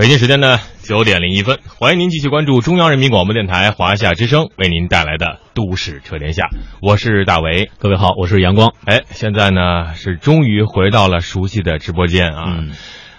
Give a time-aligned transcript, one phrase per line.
[0.00, 6.44] 北京时间的九点零一分，欢迎您继续关注中央人民广播电台华夏之声为您带来的《都市车天下》，
[6.80, 8.74] 我是大为，各位好，我是阳光。
[8.84, 12.70] 哎，现在呢是终于回到了熟悉的直播间啊，嗯。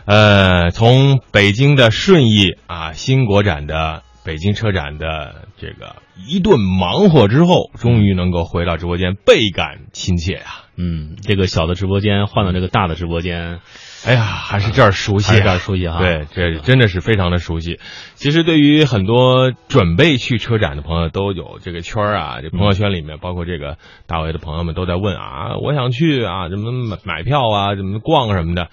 [0.05, 5.97] 呃，从北京的顺义啊新国展的北京车展的这个
[6.29, 13.59] 一顿忙活之后，终于能够回到直播间，倍感亲切呀、嗯，这个小的直播间换到这个大的直播间，
[14.05, 17.79] 哎呀，还是这儿熟悉、啊，还是这儿熟悉哈对，这真的是非常的熟悉。
[18.15, 23.77] 其实对于很多准备去车展的朋友，都有这个圈儿啊，这朋友圈里面，包括这个
[24.07, 28.69] 大伟的朋友们都在问啊，我想去啊，怎么买买票啊，怎么逛什么的。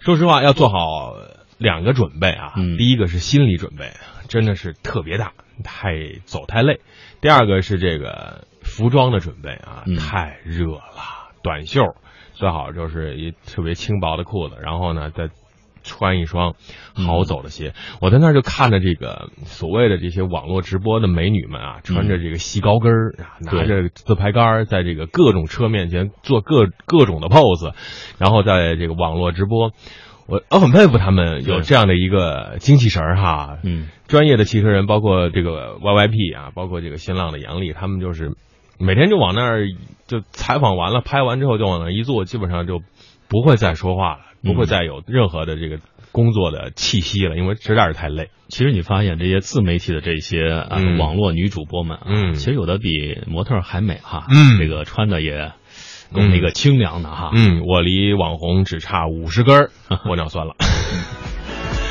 [0.00, 1.14] 说实话，要做好
[1.58, 2.52] 两个准备啊。
[2.56, 3.90] 嗯第一个是心理准备，
[4.28, 5.32] 真的是特别大，
[5.64, 5.90] 太
[6.24, 6.80] 走太累。
[7.20, 11.82] 第二个是这个服装的准备啊，嗯太热了，短袖
[12.38, 15.28] 最好就是一特别轻薄的裤子，然后呢再
[15.82, 16.54] 穿一双
[16.94, 17.72] 好走的鞋。
[18.00, 27.74] 我在那儿就看着这个所谓的这些网络直播的美女们啊，穿着这个细高跟儿啊，拿着自拍杆儿，在这个各种车面前做各各种的 pose，
[28.18, 29.72] 然后在这个网络直播。
[30.26, 38.36] 我我很佩服他们有这样的一个精气神儿哈，嗯专业的汽车人，包括这个 YYP 啊，包括这个新浪的杨丽，他们就是
[38.78, 39.66] 每天就往那儿
[40.08, 42.80] 就采访完了，拍完之后就往那一坐，基本上就
[43.28, 45.78] 不会再说话了，嗯不会再有任何的这个
[46.10, 48.30] 工作的气息了，因为实在是太累。
[48.48, 50.48] 其实你发现这些自媒体的这些
[50.98, 55.52] 网络女主播们啊，嗯其实有的比模特还美哈，嗯这个穿的也
[56.12, 57.30] 够那个清凉的哈。
[57.34, 60.54] 嗯，我离网红只差五十根儿玻尿酸了。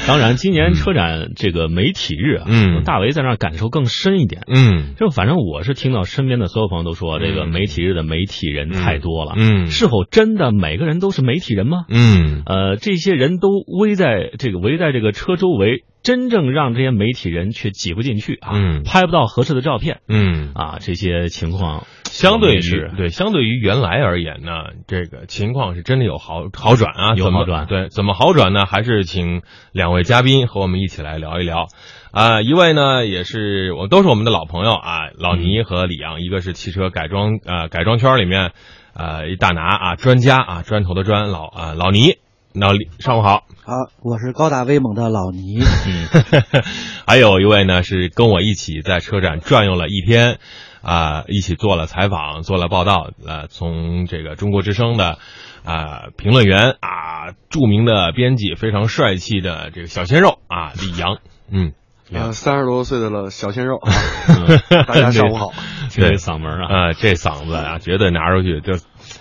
[0.07, 2.83] 当然，今年车展这个媒体日啊，嗯。
[2.83, 4.43] 大为在那儿感受更深一点。
[4.47, 4.95] 嗯。
[4.97, 9.33] 就反正我是听到身边的所有朋友都说，这个嗯媒体日的媒体人太多了。
[9.35, 9.67] 嗯。
[9.67, 11.85] 是否真的每个人都是媒体人吗？
[11.89, 12.43] 嗯。
[12.45, 13.49] 呃，这些人都
[13.81, 18.83] 围在这个围在这个车周围，真正让这些媒体人却挤不进去啊，嗯。
[18.83, 28.65] 拍不到合适的照片嗯，啊，这些情况相对于是对相对于原来而言呢，这个情况是真的有好好转啊，有好转对，怎么好转呢？
[28.65, 29.41] 还是请
[29.71, 31.67] 两位嘉宾和我们一起来聊一聊。
[32.11, 38.53] 啊、一位呢也是我都是我们的老朋友啊，老倪和李阳，一个是汽车改装呃改装圈里面
[38.95, 42.15] 呃一大拿啊专家啊砖头的砖老啊、老倪，
[42.53, 43.43] 老李上午好。
[43.63, 45.59] 好，我是高大威猛的老倪。
[45.59, 46.07] 嗯
[47.05, 50.39] 还有一位呢是跟我一起在车展转悠了一天，
[50.87, 55.19] 啊、一起做了采访，做了报道，呃，从这个中国之声的
[55.65, 61.17] 啊、评论员啊，著名的编辑，非常帅气的这个小鲜肉啊，李阳，
[61.51, 61.73] 嗯，
[62.13, 63.91] 呃，三十多岁的了小鲜肉啊，
[64.87, 65.51] 大家上午好。
[65.91, 68.73] 听这嗓门啊，啊，这嗓子啊，绝对拿出去就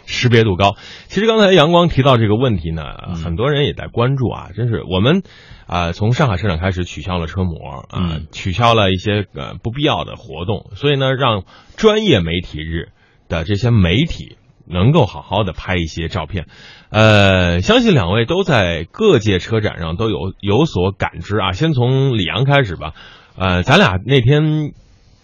[0.06, 0.76] 识别度高。
[1.06, 2.82] 其实刚才阳光提到这个问题呢，
[3.22, 5.22] 很多人也在关注啊，真是我们
[5.66, 11.44] 啊、从上海车展开始取消了车模啊、嗯取消了一些呃不必要的活动，所以呢，让
[11.76, 12.90] 专业媒体日
[13.28, 14.36] 的这些媒体
[14.68, 16.46] 能够好好的拍一些照片。
[16.90, 21.52] 呃，相信两位都在各界车展上都有有所感知啊。
[21.52, 22.92] 先从李阳开始吧。
[23.36, 24.72] 呃，咱俩那天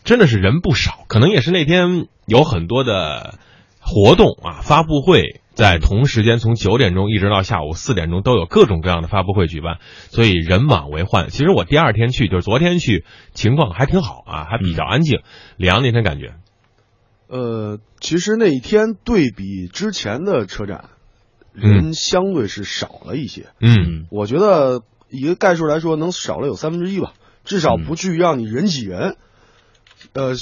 [0.04, 3.38] 真的是人不少，可能也是那天有很多的
[3.84, 9.78] 活动啊，发布会在同时间从九点钟一直到下午四点钟都有各种各样的发布会举办，
[10.08, 11.28] 所以人满为患。
[11.28, 13.04] 其实我第二天去，就是昨天去，
[13.34, 15.20] 情况还挺好啊，还比较安静。
[15.56, 16.34] 李阳那天感觉，
[17.28, 20.84] 呃，其实那一天对比之前的车展，
[21.52, 23.48] 人相对是少了一些。
[23.60, 27.12] 嗯我觉得一个概数来说，能少了有三分之一吧，
[27.44, 29.16] 至少不至于让你人挤人。
[30.14, 30.32] 呃，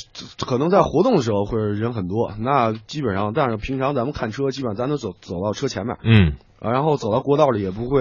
[0.45, 8.01] 可能在活动的时候会人很多，那基本上，但是平常咱们看车，基本上咱都走走到车前面，嗯，啊，然后走到过道里也不会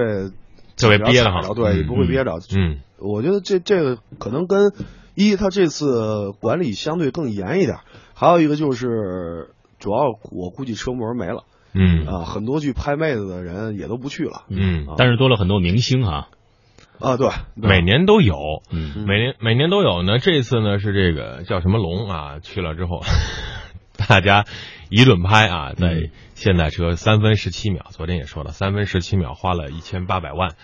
[0.77, 2.39] 特别憋着，对，也不会憋着。
[2.55, 4.73] 嗯我觉得这这个可能跟
[5.15, 7.77] 一他这次管理相对更严一点，
[8.13, 9.99] 还有一个就是主要
[10.31, 16.27] 我估计车模没了嗯啊，很多去拍妹子的人也都不去了嗯，但是多了很多明星哈，
[16.99, 17.29] 啊，对，
[17.61, 18.61] 对每年都有。
[18.71, 20.19] 嗯每年每年都有呢。
[20.19, 23.01] 这次呢是这个叫什么龙啊，去了之后，
[24.07, 24.45] 大家
[24.89, 30.55] 一顿拍啊，在嗯现代车三分十七秒，昨天也说了，三分十七秒花了一千八百万。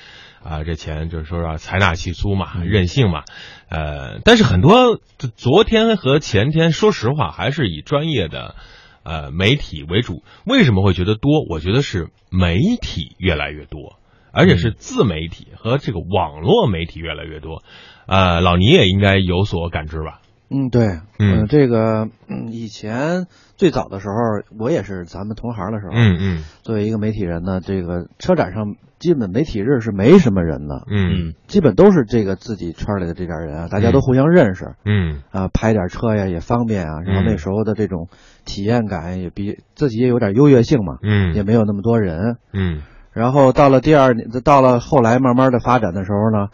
[0.44, 3.24] 啊，这钱就是说要财大气粗嘛，任性嘛，
[3.68, 8.56] 呃，但是很多昨天和前天，说实话还是以专业的
[9.02, 10.22] 呃媒体为主。
[10.46, 11.44] 为什么会觉得多？
[11.50, 13.98] 我觉得是媒体越来越多，
[14.36, 17.64] 而且是自媒体和这个网络媒体越来越多。
[18.08, 20.20] 呃，老倪也应该有所感知吧？
[20.48, 24.14] 嗯，对，嗯呃这个嗯，以前最早的时候，
[24.60, 38.08] 我也是咱们同行的时候，嗯嗯作为一个媒体人呢，这个车展上基本媒体日是没什么人的，嗯基本都是这个自己圈里的这点人啊，大家都互相认识嗯啊，拍点车呀也方便啊，然后嗯那时候的这种
[38.46, 42.38] 体验感也比自己也有点优越性嘛，嗯也没有那么多人。
[42.54, 42.84] 嗯
[43.16, 46.50] 然后到了第二年，到了后来慢慢的发展的时候呢，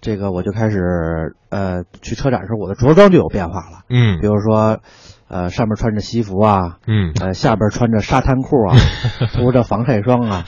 [0.00, 4.18] 这个我就开始呃去车展的时候，我的着装就有变化了，嗯。
[4.20, 4.78] 比如说。
[5.28, 7.12] 呃，上面穿着西服啊，嗯。
[7.20, 8.76] 呃，下边穿着沙滩裤啊，
[9.34, 10.44] 涂着防晒霜啊，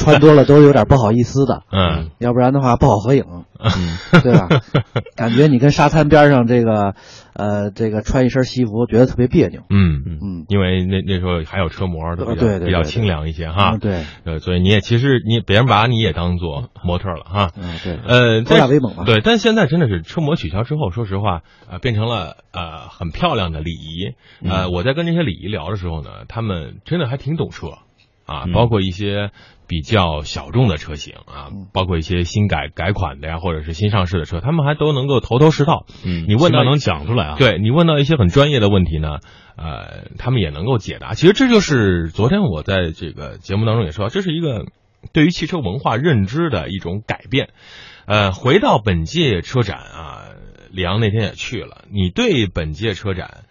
[0.00, 2.08] 穿多了都有点不好意思的， 嗯。
[2.16, 3.24] 要不然的话不好合影，
[3.64, 4.48] 嗯，对吧？
[5.16, 6.94] 感觉你跟沙滩边上这个，
[7.34, 9.62] 呃，这个穿一身西服，觉得特别别扭。
[9.70, 13.78] 嗯，嗯嗯，因为那那时候还有车模，对对对对比较清凉一些哈嗯。
[13.78, 17.50] 对，呃，所以你也其实你别人把你也当做模特了哈。
[17.56, 19.04] 嗯对，呃，高大但威猛嘛。
[19.04, 24.14] 对，但现在真的是车模取消之后，说实话，呃，变成了呃很漂亮的礼仪。
[24.48, 27.68] 呃，我在跟这些礼仪聊的时候呢，他们真的还挺懂车
[28.26, 29.30] 啊，嗯包括一些
[29.72, 35.86] 比较小众的车型啊嗯，包括一些新改改款的呀，或者是新上市的车，他们还都能够头头是道。
[36.04, 39.20] 嗯，你问到能讲出来啊。，对你问到一些很专业的问题呢，
[39.56, 41.14] 呃，他们也能够解答。
[41.14, 44.66] 其实这就是昨天我在这个节目当中也说，这是一个
[45.14, 47.48] 对于汽车文化认知的一种改变。
[48.04, 50.24] 呃，回到本届车展啊，
[50.70, 53.44] 李阳那天也去了，你对本届车展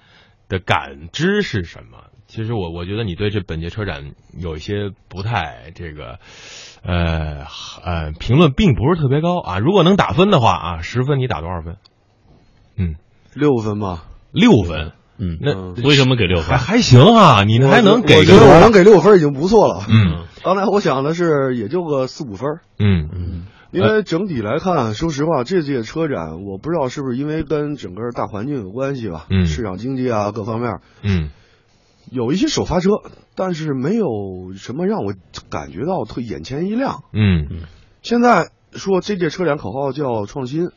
[0.48, 2.11] 的感知是什么？
[2.34, 6.18] 其实我我觉得你对这本届车展有一些不太这个，
[6.82, 7.46] 呃
[7.84, 9.60] 呃，评论并不是特别高啊。
[9.60, 11.76] 如果能打分的话啊，十分你打多少分？
[12.78, 12.96] 嗯，
[13.34, 14.06] 六分吧。
[14.32, 14.94] 六分。
[15.18, 16.46] 嗯，那嗯为什么给六分？
[16.48, 19.84] 还还行啊，你还能给我觉得我能给六分已经不错了。
[19.90, 22.48] 嗯刚才我想的是也就个四五分，
[22.80, 31.30] 嗯嗯因为整体来看，说实话，这届车展我不知道是不是因为跟整个大环境有关系吧，嗯市场经济啊各方面嗯
[32.10, 32.90] 有一些首发车，
[33.36, 35.14] 但是没有什么让我
[35.50, 37.04] 感觉到特眼前一亮。
[37.14, 37.48] 嗯
[38.02, 40.72] 现在说这届车展口号叫创新，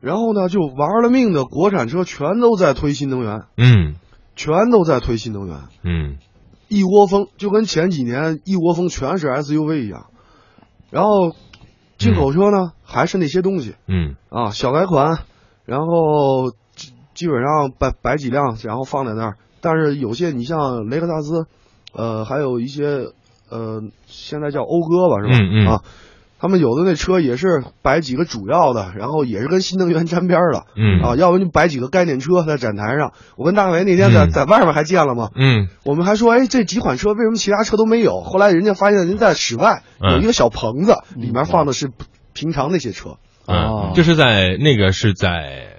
[0.00, 3.94] 然后呢就玩了命的国产车全都在推新能源，嗯
[4.34, 5.56] 全都在推新能源。
[5.82, 6.18] 嗯
[6.68, 10.06] 一窝蜂，就跟前几年一窝蜂全是 SUV 一样。
[10.90, 11.34] 然后
[11.96, 15.20] 进口车呢，还是那些东西嗯啊，小改款，
[15.64, 19.36] 然后基基本上摆摆几辆，然后放在那儿。
[19.60, 21.46] 但是有些你像雷克萨斯，
[21.92, 23.06] 呃，还有一些
[23.50, 25.38] 呃，现在叫讴歌吧，是吧？
[25.38, 25.82] 嗯嗯啊，
[26.38, 30.64] 他们有的那车也是摆几个主要的，然后也是跟新能源沾边儿的。
[30.76, 33.12] 嗯啊，要不就摆几个概念车在展台上。
[33.36, 35.30] 我跟大伟那天在、嗯在外面还见了嘛？
[35.34, 38.20] 嗯我们还说，哎，这几款车为什么其他车都没有？
[38.22, 41.90] 后来人家发现，人在室外嗯有一个小棚子，里面放的是
[42.34, 43.16] 平常那些车。
[43.46, 45.75] 哦嗯，这是在那个是在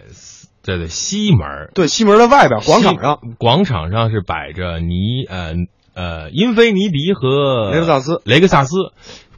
[0.68, 5.54] 在在西门儿对，西门的外边广场上，广场上是摆着尼呃
[5.94, 8.76] 呃英菲尼迪和雷克萨斯雷克萨斯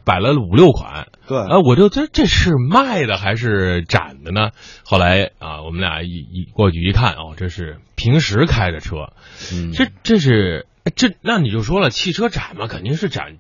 [0.04, 1.10] 摆了五六款。
[1.28, 4.50] 对，啊，我就这这是卖的还是展的呢？
[4.84, 9.14] 后来啊，我们俩一一过去一看，哦，这是平时开的车，
[9.54, 10.66] 嗯，这这是
[10.96, 13.38] 这那你就说了，汽车展嘛，肯定是展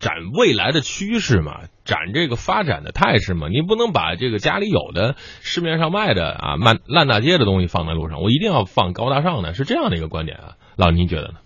[0.00, 10.56] 展未来的趋势嘛，展这个发展的态势嘛，你不能把这个家里有的市面上卖的啊烂烂大街的东西放在路上，我一定要放高大上的，是这样的一个观点啊。
[10.76, 11.38] 老您觉得呢？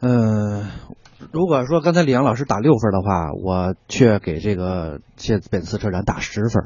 [0.00, 0.66] 嗯，
[1.30, 6.64] 如果说刚才李阳老师打六分的话，我却给这个这本次车展打十分。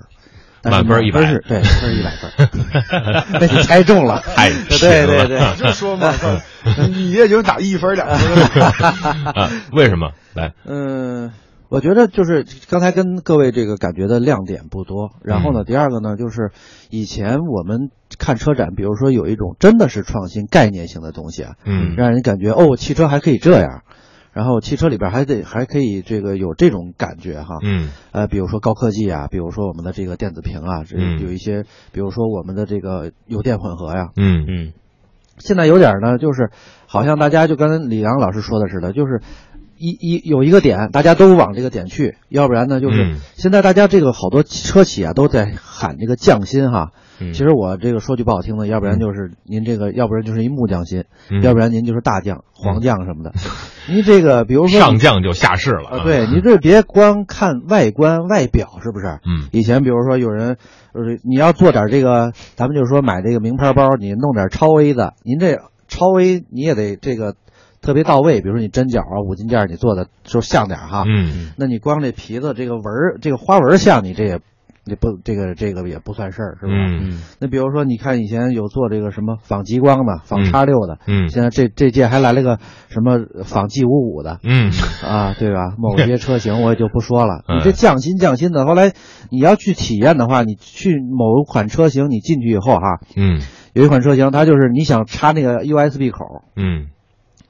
[0.65, 4.21] 满分100满是对，分是一百分， 被你猜中了。
[4.35, 6.13] 太对对对，就说嘛，
[6.91, 8.63] 你也就打一分两分。
[8.63, 10.11] 啊，为什么？
[10.35, 11.31] 来，嗯，
[11.69, 15.11] 我觉得就是刚才跟各位这个感觉的亮点不多。
[15.23, 15.65] 然后呢，嗯。
[15.65, 16.53] 第二个呢，就是
[16.91, 21.95] 以前我们看车展，比如说有一种真的是创新概念性的东西啊，嗯。
[21.97, 23.83] 让人感觉哦，汽车还可以这样。
[24.33, 27.89] 然后汽车里边还得还可以这个有这种感觉哈，嗯。
[28.13, 31.21] 呃，比如说高科技啊，比如说我们的这个电子屏啊，这嗯。
[31.21, 34.45] 有一些，比如说我们的这个油电混合呀，嗯。
[34.47, 34.73] 嗯。
[35.39, 36.51] 现在有点呢，就是
[36.87, 39.21] 好像大家就跟李阳老师说的似的，就是
[39.79, 46.93] 一一有一个点，大家都往这个点去，要不然呢，就是嗯现在大家这个好多车企啊都在喊这个降薪哈。
[47.19, 53.33] 嗯，其实我这个说句不好听的，要不然就是您这个，要不然就是一木匠心，嗯要不然您就是大将、黄将什么的。
[53.89, 59.07] 您这个比如说上将就下市了啊，对， 您这别光看外观外表，是不是？
[59.25, 60.59] 嗯以前比如说有人，
[60.93, 67.35] 呃，你要做点这个，咱们就说买这个名牌包，你弄点超 A 的，您这超 A 你也得这个
[67.87, 71.05] 特别到位，比如说你针脚啊、五金件儿你做的就像点儿哈。
[71.07, 74.41] 嗯那你光这皮子这个纹儿，这个花纹像，你这也
[74.85, 76.73] 也不这个这个也不算事儿，是吧？
[76.73, 84.73] 嗯嗯那比如说，你看以前有做这个什么仿极光的、仿叉六的，嗯现在这这届还来了个什么仿 G 五五的嗯
[85.07, 85.75] 啊，对吧？
[85.79, 88.93] 某些车型我也就不说了，嗯你这匠心匠心的，后来
[89.31, 93.41] 你要去体验的话，你去某款车型，你进去以后哈，嗯
[93.75, 96.25] 有一款车型，它就是你想插那个 USB 口，
[96.57, 96.87] 嗯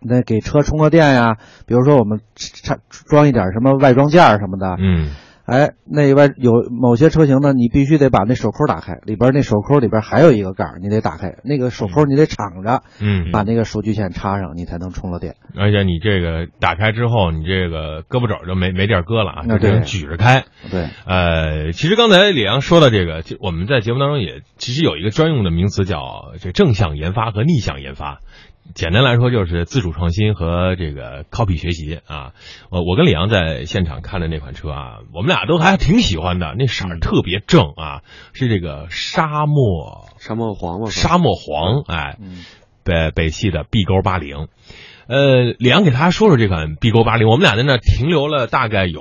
[0.09, 1.37] 那给车充个电呀，
[1.67, 5.11] 比如说我们插装一点什么外装件儿什么的，嗯
[5.47, 15.37] 哎，那外有某些车型呢，你必须得把那手扣打开，里边那手扣里边还有一个盖儿，你得打开，那个手扣你得敞着，嗯，把那个数据线插上，你才能充了电。
[15.57, 20.43] 而且你这个打开之后，你这个胳膊肘就没没地儿搁了啊，就只能举着开。
[20.69, 28.19] 对，呃，其实刚才李阳说的这个，就我们在节目当中也其实有一个专用的名词叫这正向研发和逆向研发。
[28.75, 32.33] 简单来说就是自主创新和这个 copy 学习啊。
[32.71, 42.45] 我我跟李阳在现场看的那款车啊，我们俩都还挺喜欢的，那色儿特别正啊，是这个沙漠沙漠黄嘛，沙漠黄，哎，嗯。
[42.85, 44.47] 北北汽的 B 勾八零，
[45.09, 49.01] 呃，李阳给大家说说这款 B 勾八零，我们俩在那停留了大概有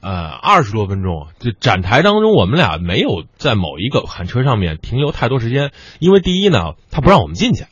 [0.00, 7.66] 呃二十多分钟，这展台当中我们俩没有在某一个款车上面停留太多时间，因为第一呢，他不让我们进去，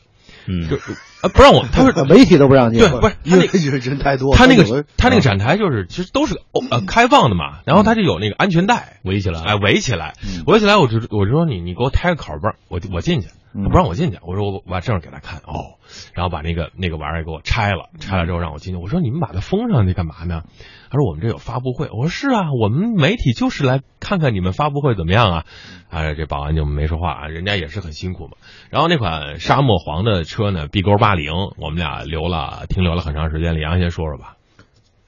[0.47, 2.81] 嗯就啊不让我，他是媒体都不让进。
[2.81, 3.81] 对，不是他因为那个。
[3.81, 15.81] 人太多，他那个他那个展台就是其实都是哦呃开放的嘛，然后他就有那个安全带围起来，哎围起来嗯，围起来我就我就说你你给我开个口吧，我我进去，不让我进去，我说我我把证给他看哦，
[16.13, 20.43] 然后把那个那个玩意儿给我拆了，拆了之后让我进去，我说你们把它封上去干嘛呢？
[20.91, 25.45] 他说我们这有发布会，我说是啊，我们媒体就是来看看你们发布会怎么样啊，
[25.91, 28.33] 啊这保安就没说话啊，人家也是很辛苦嘛。
[28.71, 34.37] 然后那款沙漠黄的车呢，B 勾八零，我们俩留了停留了很长时间，李阳先说说吧，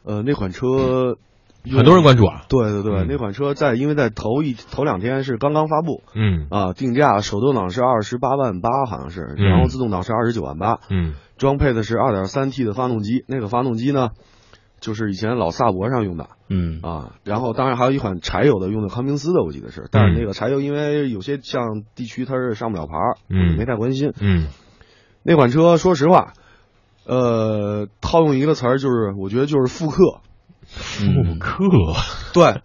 [0.04, 1.16] 呃那款车
[1.64, 14.10] 用很多人关注啊，对对对，嗯那款车在因为在头一头两天是刚刚发布嗯啊，定价手动挡是二十八万八，好像是，然后自动挡是二十九万八，嗯装配的是二点三 T 的发动机，那个发动机呢，
[14.82, 24.12] 就是以前老萨博上用的嗯啊，然后当然还有一款柴油的用的康明斯的，我记得是，但是那个柴油因为有些像地区它是上不了牌儿，嗯我就没太关心。
[24.20, 24.48] 嗯
[25.22, 26.34] 那款车说实话，
[27.06, 30.20] 呃，套用一个词儿就是，我觉得就是复刻。
[30.64, 31.64] 复嗯刻，
[32.32, 32.62] 对，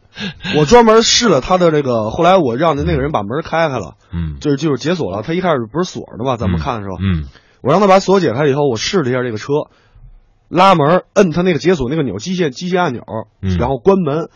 [0.58, 5.24] 我专门试了他的这个，后来我让的那个人把门开开了，嗯就是就是解锁了。
[5.24, 6.38] 他一开始不是锁着的吗？
[6.38, 7.26] 咱们看的时候，嗯
[7.62, 9.48] 我让他把锁解开以后，我试了一下这个车，
[10.50, 13.04] 拉门摁他那个解锁那个钮，机械机械按钮，
[13.42, 13.58] 嗯。
[13.58, 14.30] 然后关门，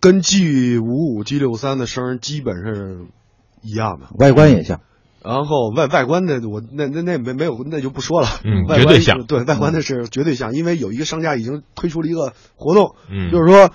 [0.00, 3.06] 跟 G 五五 G 六三的声基本是
[3.62, 4.06] 一样的。
[4.18, 4.80] 外观也像，
[5.22, 9.24] 然后外外观的我那那那没没有那就不说了，嗯外观绝对像。
[9.26, 13.70] 对外观的是绝对像，因为有一个商家已经推出了一个活动，嗯，就是说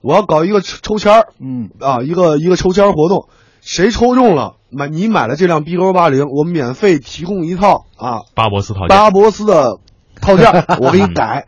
[0.00, 3.28] 我要搞一个抽抽签儿嗯，啊，一个一个抽签儿活动，
[3.60, 8.22] 谁抽中了买你买了这辆 B 勾八零，我免费提供一套啊。
[8.34, 9.78] 巴博斯套件，巴博斯的
[10.22, 10.46] 套件，
[10.80, 11.46] 我给你改。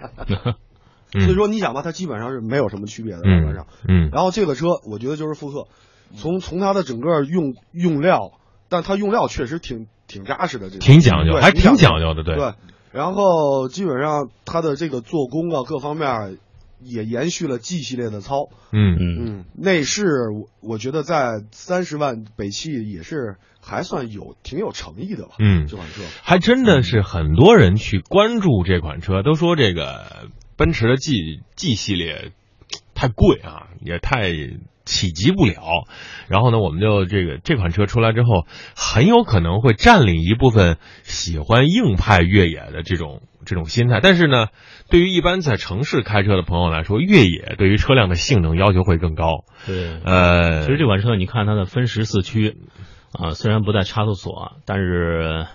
[1.16, 3.68] 嗯所以说你想吧，它基本上是没有什么区别的外观上。
[3.86, 5.68] 嗯然后这个车我觉得就是复刻，
[6.16, 8.32] 从从它的整个用用料，
[8.68, 12.54] 但它用料确实挺挺扎实的，这个挺讲究，对还挺讲讲究的，对，对，
[12.90, 16.36] 然后基本上它的这个做工啊各方面
[16.80, 18.48] 也延续了 G 系列的操。
[18.72, 25.36] 嗯嗯嗯，内饰我我觉得在三十万北汽也是还算有挺有诚意的吧。
[25.38, 26.02] 嗯这款车。
[26.22, 32.32] 还真的是很多人去关注这款车，都说这个奔驰的 G G 系列
[32.94, 34.30] 太贵啊，也太
[34.84, 35.88] 企及不了。
[36.28, 44.00] 然后呢，我们就这个这款车出来之后，很有可能会占领一部分喜欢硬派越野的这种这种心态。
[44.02, 44.48] 但是呢，
[44.90, 49.44] 对于一般在城市开车的朋友来说，越野对于车辆的性能要求会更高。
[49.66, 52.58] 对，呃，其实这款车你看它的分时四驱，
[53.14, 55.46] 啊，虽然不带差速锁，但是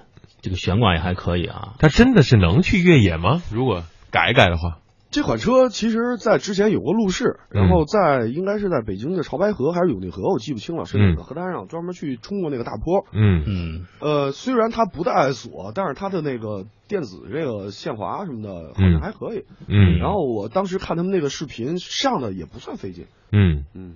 [0.41, 1.73] 这个悬挂也还可以啊。
[1.79, 3.41] 它真的是能去越野吗？
[3.51, 4.79] 如果改一改的话，
[5.11, 13.05] 这款车其实，在之前有过路试，嗯然后在应该是在北京的潮白河还是永定河，我记不清了，是哪嗯个河滩上专门去冲过那个大坡。
[13.11, 19.45] 嗯嗯呃，虽然它不带锁，但是它的那个电子这个限滑什么的，好像还可以。
[19.67, 23.07] 嗯，然后我当时看他们那个视频上的也不算费劲。
[23.31, 23.95] 嗯，嗯，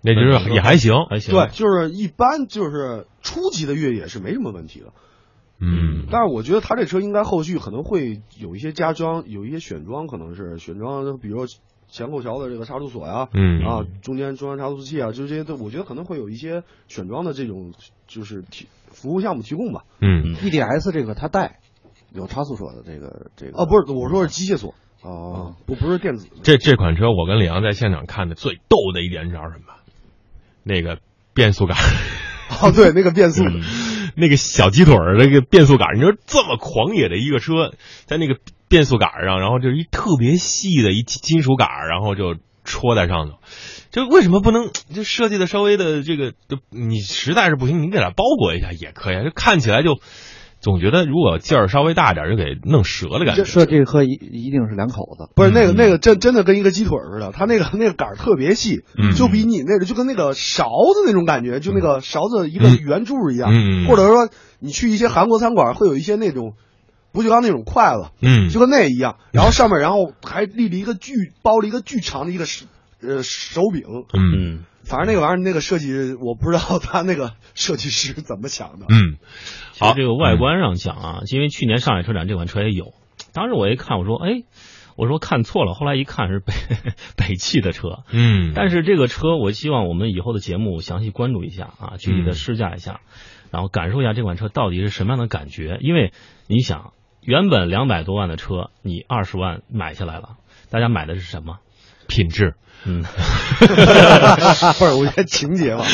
[0.00, 1.34] 那就是也还行，还行。
[1.34, 4.92] 对，就是一般就是初级的越野是没什么问题的。
[5.60, 11.46] 嗯但是我觉得它这车应该后续可能会有一些加装，有一些选装，可能是选装，比如说
[11.88, 17.72] 前后桥的这个差速锁呀，嗯啊，中间中央差速器啊，就这些都，我觉得可能会有一些选装的这种
[18.06, 19.82] 就是提服务项目提供吧。
[20.00, 21.58] 嗯 EDS 这个它带
[22.14, 26.36] 有差速锁的这个这个哦，不是，我说是机械锁哦啊，不不是电子的。
[26.44, 29.74] 这这款车我跟李阳在现场看的最逗的一点，你知道是什么？
[30.68, 30.98] 那个
[31.34, 31.76] 变速杆，
[32.62, 33.62] 哦，对，那个变速，嗯
[34.14, 37.72] 那个小鸡腿儿那个变速杆，你说这么狂野的一个车，
[38.04, 38.36] 在那个
[38.68, 43.38] 变速杆上，然后就是一特别细的一金属杆，然后就戳在上头。
[43.90, 50.00] 就为什么不能就设计的稍微的这个，就你实在是不行，你给它包裹一下也可以啊，就看起来就
[50.60, 53.44] 总觉得如果劲儿稍微大点，就给弄折了感觉。
[53.44, 55.76] 设计和一一定是两口子，不是那个嗯。
[55.76, 59.12] 那个真真的跟一个鸡腿似的，它那个那个杆儿特别细，嗯。
[59.14, 62.78] 就比你那个就跟那个勺子那种感觉，就那个勺子一个嗯。
[62.84, 63.86] 圆柱一样，嗯。
[63.86, 66.54] 或者说你去一些韩国餐馆会有一些那种
[67.12, 68.48] 不锈钢那种筷子，嗯。
[68.48, 72.66] 就跟那一样，然后上面然后还立了一个巨包了一个巨长的一个手
[73.02, 74.58] 呃手柄，嗯。
[74.58, 79.18] 嗯，反正那个玩意儿那个设计我不知道他那个设计师怎么想的，嗯，
[79.78, 82.94] 好其实这个外观上讲啊，因为去年上海车展这款车也有，
[83.34, 84.44] 当时我一看，我说，哎，
[84.96, 86.54] 我说看错了，后来一看是北
[87.16, 93.00] 北汽的车，嗯，但是这个车，我希望我们以后的节目详细关注一下啊，具体的试驾一下，
[93.50, 95.76] 然后感受一下这款车到底是什么样的感觉。
[95.82, 96.14] 因为
[96.46, 100.36] 你想，原本两百多万的车，你二十万买下来了，
[100.70, 101.58] 大家买的是什么？
[102.08, 102.54] 品质，
[102.86, 103.02] 嗯，
[104.78, 105.84] 不是我觉得情节嘛，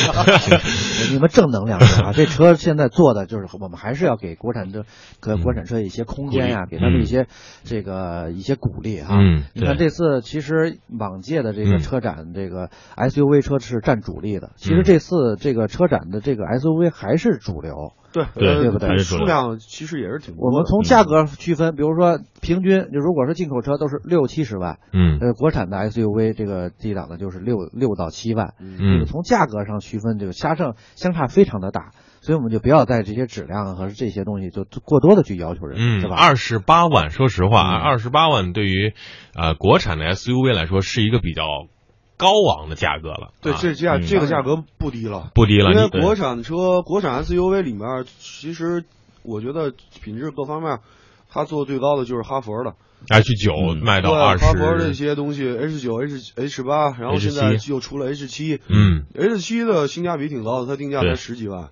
[1.11, 2.13] 你们正能量点啊！
[2.15, 4.83] 这车现在做的就是，我们还是要给国产车、
[5.21, 7.27] 给国产车一些空间呀、给他们一些
[7.63, 9.15] 这个一些鼓励哈。
[9.19, 14.51] 嗯你看对这次其实往届的这嗯个车展，这个 SUV 车是占主力的。
[14.55, 17.93] 其嗯实这次这个车展的这个 SUV 还是主流。
[18.15, 20.47] 对对呃对不对数量其实也是挺多。
[20.47, 28.53] 我们从价格区分，比如说平均，就如果是进口车都是六七十万，嗯呃，国产的 SUV 这个低档的就是六六到七万。
[28.59, 31.91] 嗯从价格上区分，这个相差相差非常的大，
[32.21, 36.15] 所以我们就不要在这些质量和这些东西就过多的去要求人，嗯是，吧？
[36.15, 38.93] 二十八万，说实话，嗯二十八万对于
[39.35, 41.43] 呃国产的 SUV 来说是一个比较
[42.17, 43.31] 高昂的价格了。
[43.41, 44.05] 对，啊这价嗯。
[44.05, 48.83] 这个价格不低了，不低了，因为国产车、国产 SUV 里面，其实
[49.23, 50.79] 我觉得品质各方面，
[51.29, 52.75] 它做的最高的就是哈佛的
[53.09, 53.83] ，H 九嗯。
[53.83, 58.61] 卖到二十哈佛这，些东西，H 九、H H 八，然后现在又出了 H 七。
[58.67, 61.69] 嗯，，H 七的性价比挺高的，它定价才十几万。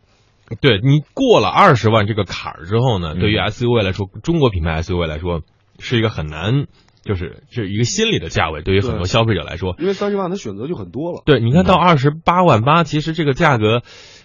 [0.59, 3.19] 对你过了二十万这个坎儿之后呢，嗯。
[3.19, 5.41] 对于 SUV 来说，中国品牌 SUV 来说
[5.79, 6.67] 是一个很难，
[7.03, 11.21] 就是是一个心理的价位，对于很多消费者来说，因为三十万它选择就很多了。
[11.25, 13.81] 对，你看到二十八万八，其实这个价格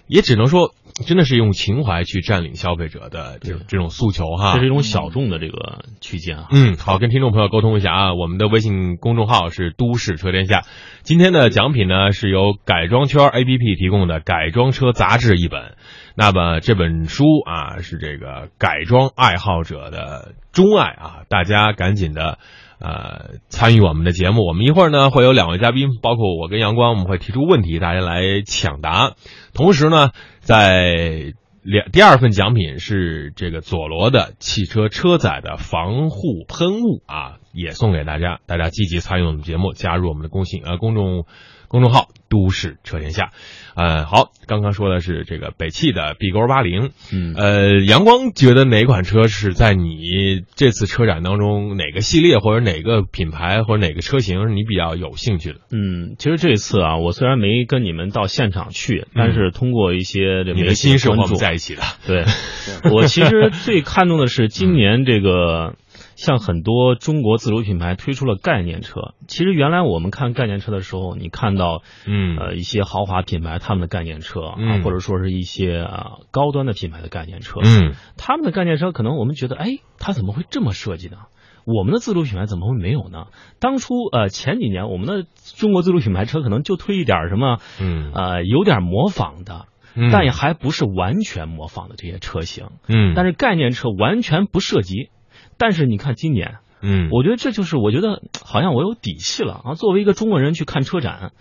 [0.07, 0.75] 也只能说
[1.07, 4.55] 真的是用情怀去占领消费者的这种这种诉求哈。
[4.55, 6.47] 这是一种小众的这个区间啊。
[6.51, 10.63] 嗯，好，跟听众朋友沟通一下啊，我们的微信公众号是都市车天下。
[11.03, 15.77] 今天的奖品呢是由改装圈 APP 提供的《改装车杂志》一本。
[16.15, 22.39] 那么这本书啊是这个改装爱好者的钟爱啊，大家赶紧的
[22.81, 24.47] 呃参与我们的节目。
[24.47, 29.15] 我们一会儿呢会有两位嘉宾，包括我跟阳光，我们会提出问题，大家来抢答。
[29.53, 30.11] 同时呢，
[30.41, 38.41] 在两第二份奖品是这个佐罗的汽车车载的防护喷雾啊，也送给大家。
[38.47, 41.27] 大家积极参与我们节目，加入我们的公信呃公众
[41.69, 43.31] 公众号“都市车天下”。
[43.77, 46.91] 呃，好，刚刚说的是这个北汽的 B 勾八零。
[47.13, 55.61] 嗯，呃，阳光觉得哪款车是在你这次车展当中哪个系列或者哪个品牌或者哪个车型是你比较有兴趣的？
[55.71, 61.83] 嗯，其实这次啊，我虽然没跟你们到现场去，但是通过一些这你的心是和我们在一起的。
[62.05, 62.25] 对，
[62.93, 65.77] 我其实最看重的是今年这个，
[66.19, 69.15] 像很多中国自主品牌推出了概念车。
[69.29, 81.19] 其实原来我们看概念车的时候，你看到嗯呃一些豪华品牌他们的概念车啊，嗯或者说是一些啊高端的品牌的概念车，嗯他们的概念车可能我们觉得，哎，它怎么会这么设计呢？
[81.65, 83.27] 我们的自主品牌怎么会没有呢？
[83.61, 85.25] 当初呃前几年我们的
[85.57, 92.71] 中国自主品牌车可能就推一点什么嗯呃有点模仿的，嗯，但也还不是完全模仿的这些车型。
[92.89, 95.11] 嗯，但是概念车完全不涉及。
[95.59, 99.75] 但是你看今年，嗯，我觉得这就是我觉得 好像我有底气了啊。
[99.75, 101.33] 作为一个中国人去看车展，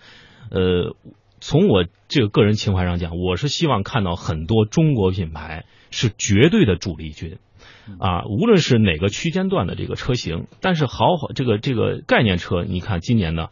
[0.50, 0.96] 呃，
[1.40, 7.38] 从我这个个人情怀上讲，我是希望看到很多中国品牌是绝对的主力军。
[7.98, 13.48] 啊，无论是哪个区间段的这个车型，但是豪华这个这个概念车，你看今年的，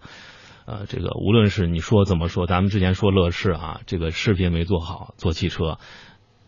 [0.67, 5.79] 呃，这个无论是你说怎么说，咱们之前说乐视啊，这个视频没做好，做汽车，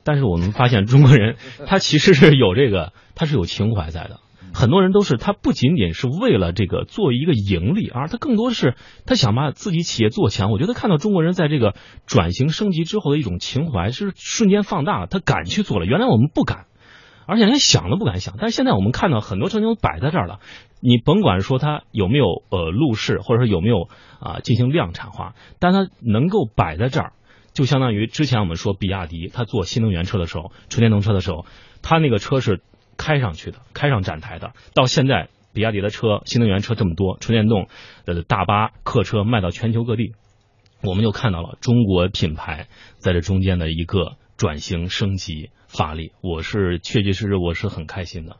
[0.09, 4.21] 但是我们发现中国人他其实是有这个， 他是有情怀在的。
[4.55, 10.51] 很多人都是他不仅仅是为了这个做一个盈利，而他更多是他想把自己企业做强。
[10.51, 11.75] 我觉得看到中国人在这个
[12.07, 15.85] 转型升级之后的一种情怀是瞬间放大了，他敢去做了。
[15.85, 16.64] 原来我们不敢，
[17.27, 18.37] 而且连想都不敢想。
[18.38, 20.38] 但是现在我们看到很多车型都摆在这儿了，
[20.81, 23.90] 你甭管说它有没有呃路试，或者说有没有
[24.21, 27.12] 啊、进行量产化，但它能够摆在这儿。
[27.59, 31.44] 就相当于之前我们说比亚迪，它做新能源车的时候，纯电动车的时候，
[31.83, 32.61] 它那个车是
[32.97, 34.53] 开上去的，开上展台的。
[34.75, 37.66] 到现在，比亚迪的车，新能源车这么多，纯电动
[38.05, 40.12] 的大巴、客车卖到全球各地，
[40.85, 42.68] 我们就看到了中国品牌
[42.99, 46.12] 在这中间的一个转型升级发力。
[46.23, 48.37] 我是确确实实我是很开心的。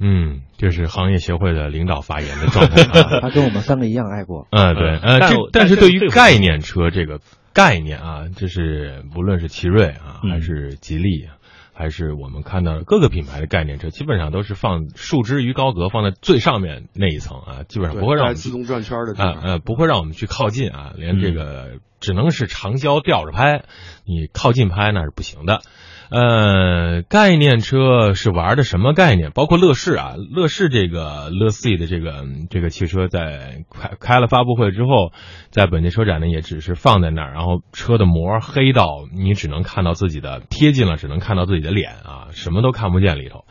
[0.00, 3.20] 嗯，这是行业协会的领导发言的状态啊。
[3.24, 4.46] 他跟我们三个一样爱国。
[4.50, 7.20] 嗯，对，呃，这但我但但是对于概念车这个
[7.58, 11.34] 概念啊，这是不论是奇瑞啊，嗯还是吉利啊，
[11.74, 19.20] 还是我们看到的各个品牌的概念车，基本上都是放树枝于高阁，放在最上面那一层啊，基本上不会让我们自动转圈的。
[19.20, 23.64] 啊呃，不会让我们去靠近啊，连这个只能是长焦吊着拍，
[24.04, 25.60] 你靠近拍那是不行的。
[26.10, 29.30] 呃，概念车是玩的什么概念？
[29.30, 35.12] 包括乐视啊，乐视这个乐 C 的这个这个汽车在开开了发布会之后，
[35.50, 43.44] 在本届车展呢也只是放在那儿，然后车的膜黑到你只能看到自己的贴近了，只能看到自己的脸啊，什么都看不见里头。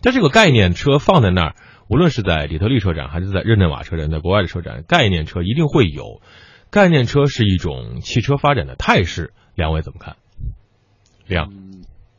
[0.00, 1.54] 但这个概念车放在那儿，
[1.88, 6.20] 无论是在底特律车展还是在日内瓦车展，在国外的车展，概念车一定会有。
[6.70, 10.16] 概念车是一种汽车发展的态势，两位怎么看？
[11.26, 11.75] 亮，嗯，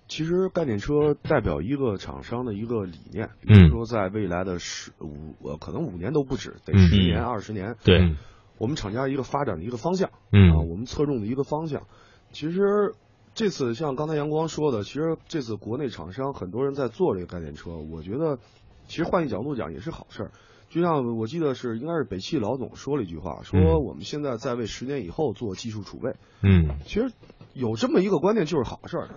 [0.07, 8.17] 其实概念车代表一个厂商的一个理念，比嗯如说在未来的十五呃，可能五年都不止，得嗯十年、二十年，对，嗯
[8.57, 11.83] 我们厂家一个发展的一个方向啊，嗯我们侧重的一个方向。
[12.31, 12.93] 其实
[13.33, 18.39] 这次像刚才阳光说的，其实这次国内厂商很多人在做这个概念车，我觉得
[18.87, 20.31] 其实换一角度讲也是好事儿。
[20.69, 26.15] 就像我记得是应该是北汽老总说了一句话，说嗯我们现在在为十年以后做技术储备。
[26.41, 27.11] 嗯其实
[27.53, 29.09] 有这么一个观念就是好事儿，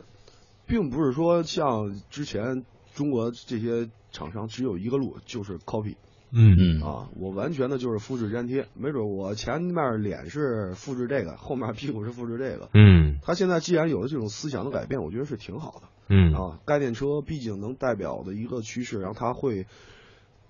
[0.70, 5.96] 并不是说像之前中国这些厂商只有一个路，就是 copy
[6.30, 12.70] 嗯嗯啊，我完全的就是复制粘贴，没准我前面脸是复制这个，后面屁股是复制这个。
[12.72, 16.60] 嗯他现在既然有了这种思想的改变，我觉得是挺好的嗯啊。
[16.64, 19.66] 概念车毕竟能代表的一个趋势，然后它会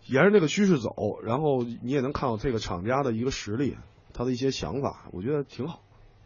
[0.05, 3.79] 沿着这个趋势走，然后你也能看到这个厂家的一个实力，
[4.13, 5.81] 他的一些想法，我觉得挺好。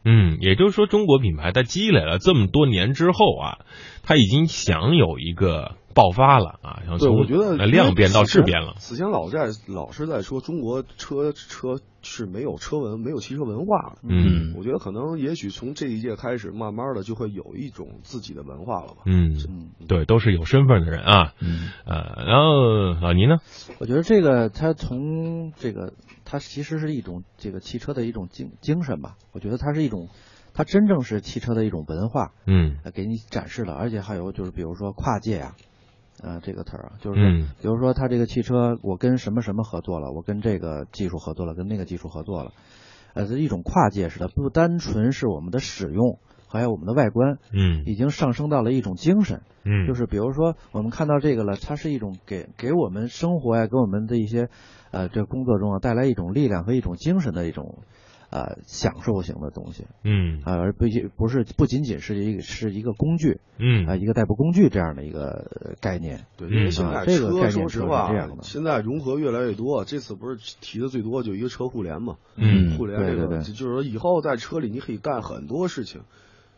[0.04, 3.58] 嗯，也就是说，中国品牌在积累了这么多年之后啊，
[4.02, 8.74] 它已经享有一个爆发了啊，想对，从我觉得呃量变到质变了。
[8.78, 13.98] 此前老在老是在说中国车车是没有车文、没有汽车文化的。
[14.02, 19.02] 嗯我觉得可能也许从这一届开始，慢慢的就会有一种自己的文化了吧。
[19.06, 21.32] 嗯，嗯，对，都是有身份的人啊。
[21.40, 23.38] 嗯呃，然后老倪呢？
[23.78, 25.92] 我觉得这个他从这个
[26.24, 29.16] 它其实是一种这个汽车的一种精精神吧。
[29.32, 30.08] 我觉得它是一种，
[30.52, 33.74] 它真正是汽车的一种文化，嗯呃，给你展示了。
[33.74, 35.54] 而且还有就是比如说跨界呀、
[36.24, 42.52] 呃，这个词儿啊，就是嗯比如说它这个汽车，我跟什么什么合作了，我跟这个技术合作了，跟那个技术合作了，
[43.12, 49.42] 呃，是一种跨界式的，不单纯是我们的使用，还有我们的外观，嗯已经上升到了一种精神。
[49.64, 54.48] 嗯，就是比如说我们看到这个了，它是一种给给我们生活呀，给我们的一些
[54.92, 57.82] 呃这工作中啊带来一种力量和一种精神的一种
[58.34, 66.26] 呃享受型的东西嗯啊、而不不是不仅仅是一个是一个工具嗯啊、一个代步工具这样的一个呃概念。
[66.36, 69.84] 对，嗯因为现在啊这个车概念是说实话这样的，现在融合越来越多。
[69.84, 72.16] 这次不是提的最多就一个车互联嘛？
[72.34, 76.02] 嗯互联这个对对对就是说以后在车里你可以干很多事情。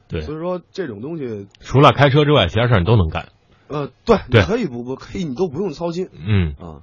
[0.08, 3.28] 对所以说这种东西，除了开车之外，其他事儿你都能干。
[3.68, 6.54] 呃，对，对可以不不可以，你都不用操心嗯。
[6.60, 6.82] 啊。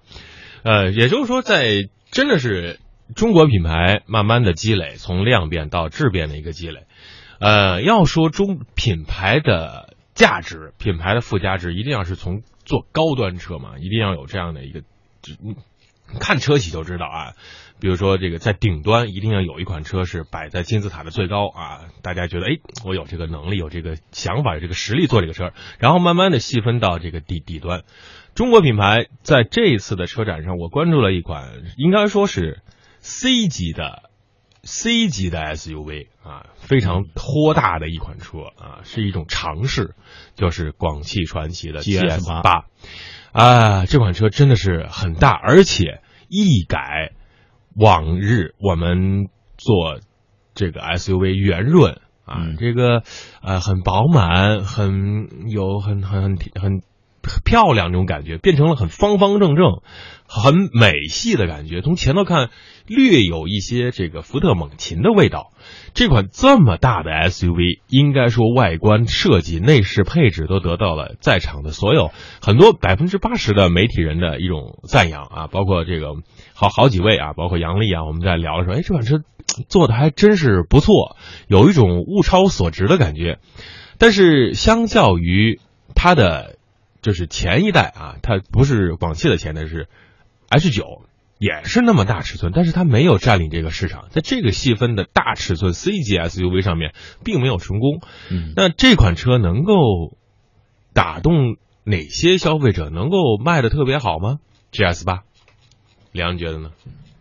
[0.63, 2.79] 呃，也就是说，在真的是
[3.15, 6.85] 中国品牌慢慢的积累，从量变到质变的一个积累。
[7.39, 14.81] 呃，要说中品牌的价值，品牌的附加值，一定要是从做高端车嘛，一定要有这样的一个，
[15.21, 15.55] 只你
[16.19, 17.33] 看车企就知道啊。
[17.79, 27.83] 比如说这个在顶端一定要有一款车是摆在金字塔的最高啊，大家觉得哎，我有这个能力，有这个想法，有这个实力做这个车，然后慢慢的细分到这个底底端。
[28.35, 32.61] 中国品牌在这一次的车展上，我关注了一款应该说是
[33.03, 34.09] C 级的
[34.63, 39.93] C 级的 SUV 啊，非常豁大的一款车啊，是一种尝试，
[40.35, 42.65] 就是广汽传祺的 GS 八。
[43.33, 47.11] 啊，这款车真的是很大，而且一改
[47.75, 49.99] 往日我们做
[50.55, 52.55] 这个 SUV 圆润啊，嗯。
[52.57, 53.03] 这个
[53.41, 56.81] 呃很饱满，很有很很很很
[57.43, 59.81] 漂亮这种感觉，变成了很方方正正、
[60.27, 61.81] 很美系的感觉。
[61.81, 62.49] 从前头看，
[62.85, 65.51] 略有一些这个福特猛禽的味道。
[65.93, 76.15] 这款这么大的 SUV，应该说外观设计、内饰配置都得到了在场的所有很多百分之八十的媒体人的一种赞扬啊，包括这个
[76.53, 79.23] 好好几位啊，包括杨丽啊，我们在聊的时候，哎，这款车
[79.69, 81.15] 做的还真是不错，
[81.47, 83.37] 有一种物超所值的感觉。
[83.99, 85.59] 但是相较于
[85.95, 86.57] 它的
[87.03, 89.87] 就是前一代啊，它不是广汽的前代是
[90.49, 91.03] H 九。
[91.39, 96.93] 也是那么大尺寸，但是它没有占领这个市场，在这个细分的大尺寸 C 级 SUV 上面，
[97.25, 97.99] 并没有成功。
[98.31, 99.73] 嗯，那这款车能够
[100.93, 102.89] 打动哪些消费者？
[102.89, 104.39] 能够卖的特别好吗
[104.71, 105.23] ？GS 八，
[106.13, 106.71] 梁阳觉得呢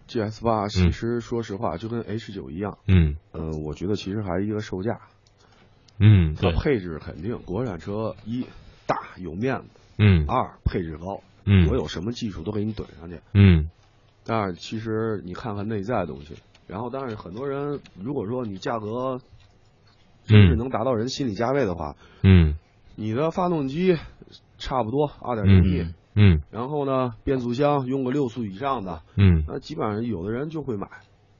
[0.06, 5.00] ？GS 八其实说实话就跟 H 九一样，嗯，呃，我觉得其实还是一个售价，
[5.98, 8.46] 嗯，它配置肯定国产车一大
[9.16, 9.64] 有面子，
[9.98, 13.70] 嗯，二配置高，嗯，我有什么技术都给你怼上去，嗯。
[14.24, 16.36] 但是其实你看看内在的东西，
[16.68, 19.20] 然后但是很多人如果说你价格
[20.24, 22.54] 真是能达到人心理价位的话，嗯，
[22.94, 23.96] 你的发动机
[24.58, 30.86] 差不多二点零 T，嗯，然后呢变速箱用个六速以上的，嗯，那基本上有的人就会买，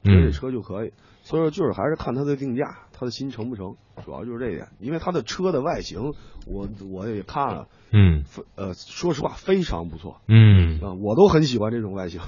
[0.03, 3.75] 觉得这车就可以，所以说就是还是看它的定价，它的心成不成，
[4.05, 6.13] 主要就是这一点，因为他的车的外形
[6.47, 7.67] 我我也看了。
[7.95, 8.23] 嗯，
[8.55, 10.21] 呃，说实话非常不错。
[10.27, 10.79] 嗯。
[10.81, 12.21] 啊，我都很喜欢这种外形，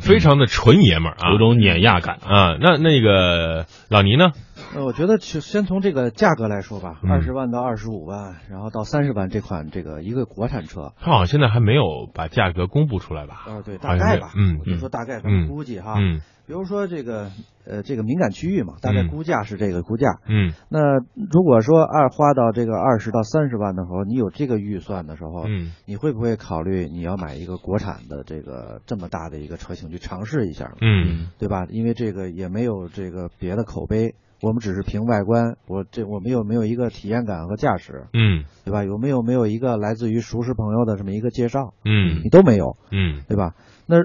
[0.00, 2.16] 非常的纯爷们儿啊，有种碾压感。
[2.16, 2.56] 啊。
[2.60, 4.32] 那那个老倪呢？
[4.74, 13.44] 呃，我觉得先从这个价格来说吧，二十万到二十五万，然后到三十万这款这个一个国产车，它好像现在还没有把价格公布出来吧？
[13.46, 17.30] 啊，对，大概吧，嗯，我就说大概咱们估计哈，嗯，比如说这个
[17.64, 20.98] 呃这个敏感区域嘛，大概估价是这个估价，嗯，那
[21.30, 30.72] 如果说二花到这个二十到三十万的时候，你有这个预算的时候，嗯，你会不会考虑你要买一个国产的这个这么大的一个车型去尝试一下？
[30.80, 31.66] 嗯，对吧？
[31.70, 34.14] 因为这个也没有这个别的口碑。
[34.44, 38.82] 我们只是凭外观，我这我们有没有一个体验感和驾驶，嗯，对吧？
[38.82, 43.54] 有没有没有一个来自于熟识朋友的这么一个介绍，嗯，你都没有，嗯，对吧？
[43.86, 43.98] 那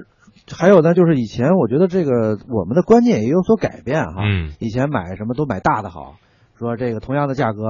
[0.56, 6.16] 还有呢，就是以前我觉得这个我们的观念也有所改变哈，嗯，以前买什么都买大的好，
[6.58, 7.62] 说这个同样的价格，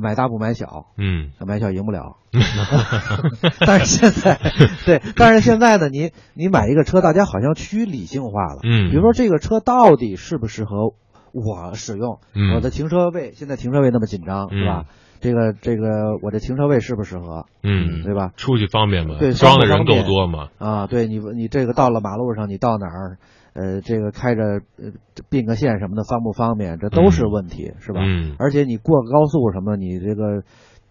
[0.00, 2.16] 买大不买小，嗯，买小赢不了，
[3.66, 4.38] 但是现在
[4.86, 10.94] 对，但是现在呢，你你买一个车，大家好像趋于理性化了，嗯，比如说这个车到底适不适合。
[11.32, 12.56] 我使用嗯。
[12.56, 14.86] 我的停车位，现在停车位那么紧张，是吧？
[15.20, 17.46] 这个这个，我这停车位适不适合？
[17.62, 18.32] 嗯，对吧？
[18.36, 19.16] 出去方便吗？
[19.18, 20.48] 对，装的人够多吗？
[20.58, 23.18] 啊，对你你这个到了马路上，你到哪儿，
[23.52, 24.42] 呃，这个开着
[24.78, 24.92] 呃
[25.28, 26.78] 并个线什么的方不方便？
[26.78, 28.00] 这都是问题，是吧？
[28.02, 28.34] 嗯。
[28.38, 30.42] 而且你过高速什么，你这个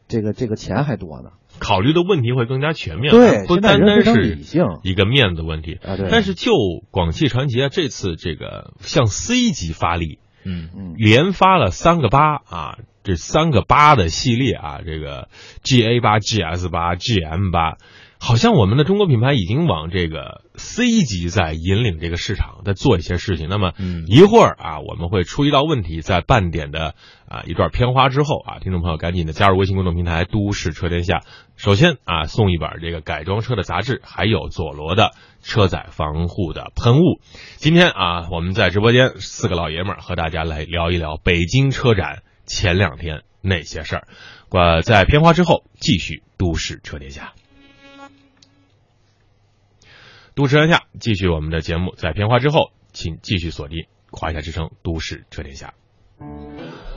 [0.08, 1.32] 这个这个钱还多呢。
[1.58, 5.98] 考虑的问题会更加全面，对，不单单是理性一个面子问题啊。
[5.98, 6.08] 对。
[6.10, 6.52] 但是就
[6.92, 10.20] 广汽传祺啊，这次这个向 C 级发力。
[10.46, 12.78] 嗯嗯，连发了三个八啊，
[13.10, 15.30] 这三个八的系列啊，这个
[15.63, 17.78] GA 八、GS 八、GM 八，
[18.19, 23.50] 好像我们的中国品牌已经往这个 C 级在引领这个市场，在做一些事情。
[23.50, 23.74] 那么
[24.06, 26.93] 一会儿啊，我们会出一道问题，在半点的
[27.28, 31.24] 啊一段片花之后啊，听众朋友赶紧的加入微信公众平台“都市车天下”。
[31.58, 37.19] 首先啊，送一本这个改装车的杂志，还有佐罗的车载防护的喷雾。
[37.58, 44.08] 今天啊，我们在直播间四个老爷们儿和大家来聊一聊北京车展前两天那些事儿。
[44.50, 47.34] 呃，在片花之后继续都市车天下。
[50.34, 55.76] 都市车天下继续我们的节目，在片花之后，请继续锁定华夏之声都市车天下。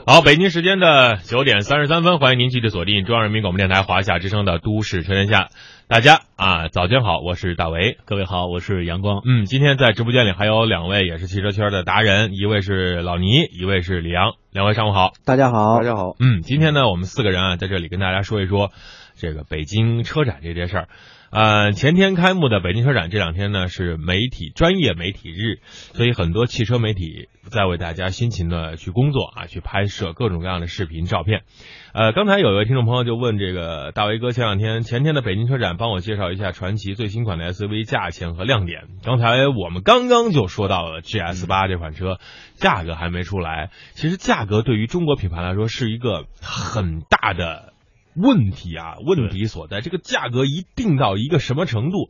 [0.05, 5.49] 好，北京时间的九点三十三分，欢迎您继续锁定中央人民广播电台华夏之声的都市车天下。
[5.93, 9.21] 大家啊，早间好，我是大为，各位好，我是阳光。
[9.25, 14.31] 嗯，今天在直播间里还有两位也是汽车圈的达人，一位是老倪，一位是李阳。
[14.51, 16.15] 两位上午好，大家好，大家好。
[16.17, 18.71] 嗯，今天呢，我们四个人啊，在这里跟大家说一说
[19.17, 20.87] 这个北京车展这件事儿。
[21.29, 31.43] 呃，前天开幕的北京车展，这两天呢是媒体专业媒体日，所以很多汽车媒体在为大家辛勤的去工作啊，去拍摄各种各样的视频照片。
[31.95, 38.87] 呃，刚才有一位听众朋友就问这个大为哥，前两天前天的北京车展，帮我介绍一下传祺最新款的 SUV 价钱和亮点。
[39.03, 42.17] 刚才我们刚刚就说到了 GS 八这款车，
[42.55, 43.69] 价格还没出来。
[43.91, 47.73] 其实价格对于中国品牌来说是一个很大的。
[48.15, 52.09] 问题啊，问题所在，这个价格一定到一个什么程度？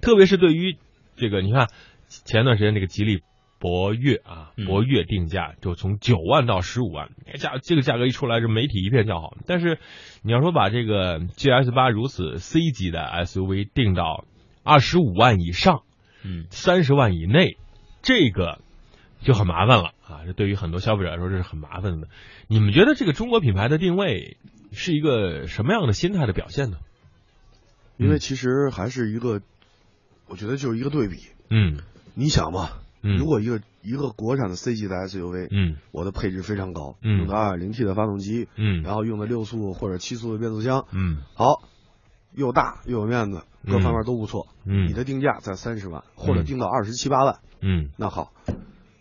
[0.00, 0.76] 特别是对于
[1.16, 1.68] 这个，你看
[2.08, 3.22] 前段时间这个吉利
[3.60, 9.36] 博越啊，博越定价就从九万到十五万，价这个价格一出来，这媒体一片叫好。
[9.46, 9.78] 但是
[10.22, 14.24] 你要说把这个 GS 八如此 C 级的 SUV 定到
[14.64, 15.82] 二十五万以上，
[16.24, 17.58] 嗯，三十万以内，
[18.02, 18.60] 这个
[19.20, 20.24] 就很麻烦了啊！
[20.26, 22.08] 这对于很多消费者来说，这是很麻烦的。
[22.48, 24.36] 你们觉得这个中国品牌的定位？
[24.72, 26.76] 是一个什么样的心态的表现呢？
[27.96, 29.42] 因为其实还是一个，
[30.28, 31.16] 我觉得就是一个对比。
[31.48, 31.78] 嗯，
[32.14, 32.70] 你想嘛，
[33.02, 33.16] 嗯。
[33.16, 35.76] 如果一个一个国产的 C 级的 SUV，嗯。
[35.92, 37.18] 我的配置非常高，嗯。
[37.18, 38.82] 用的 2.0T 的发动机，嗯。
[38.82, 41.18] 然后用的六速或者七速的变速箱，嗯。
[41.34, 41.62] 好，
[42.34, 44.46] 又大又有面子，各方面都不错。
[44.64, 44.88] 嗯。
[44.88, 47.90] 你的定价在三十万，或者定到二十七八万，嗯。
[47.96, 48.32] 那好，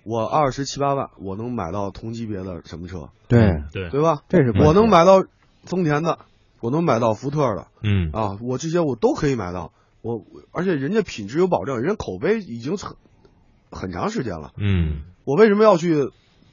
[0.03, 3.89] 我二十七八万，我能买到同级别的什么车，对，对。
[3.89, 4.21] 对吧？
[4.29, 5.25] 这是我能买到
[5.63, 6.19] 丰田的，
[6.61, 8.11] 我能买到福特的嗯。
[8.11, 9.73] 啊，我这些我都可以买到。
[10.01, 12.77] 我而且人家品质有保证，人家口碑已经
[13.71, 14.51] 很很长时间了。
[14.57, 16.09] 嗯我为什么要去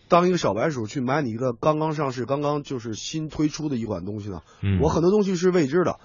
[0.09, 4.43] 当一个小白鼠去买你一个刚刚上市、刚刚就是新推出的一款东西呢？
[4.63, 5.99] 嗯，我很多东西是未知的，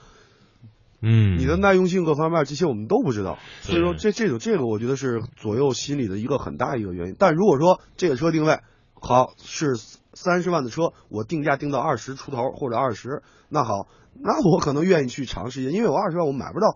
[1.02, 7.16] 嗯你的耐用性各方面这些我们都不知道，所以说这这种这个我觉得是左右心理的一个很大一个原因。
[7.20, 8.60] 但如果说这个车定位
[8.94, 9.76] 好是
[10.14, 13.88] 三十万的车，我定价定到二十出头或者二十，那好，
[14.20, 16.76] 那我可能愿意去尝试一下，因为我二十万我买不到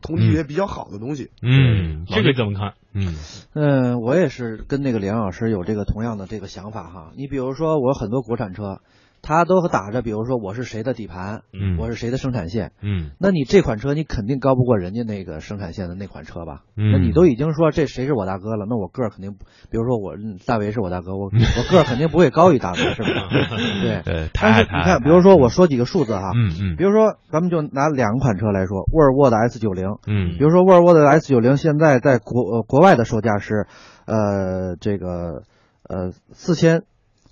[0.00, 1.30] 同级别比较好的东西。
[1.42, 2.74] 嗯这个怎么看？
[2.92, 3.14] 嗯
[3.54, 7.12] 嗯，我也是跟那个梁老师有这个同样的这个想法哈。
[7.16, 8.80] 你比如说，我有很多国产车，
[9.24, 12.72] 它都打着，比如说我是谁的底盘，嗯我是谁的生产线。
[12.82, 16.60] 嗯那你这款车你肯定高不过人家那个生产线的那款车吧？
[16.76, 23.14] 嗯那你都已经说这谁是我大哥了，那我个儿肯定不，比如说我嗯大为是我大哥， 我我个儿肯定不会高于大哥，是不是？
[23.82, 23.94] 对。
[24.04, 33.66] 呃，但是你看，比如说我说几个数字哈，嗯嗯比如说咱们就拿两款车来说，沃尔沃的 S 九零，嗯比如说沃尔沃的 S 九零现在在国呃国外的售价是，
[34.06, 35.42] 呃这个
[35.88, 36.82] 呃四千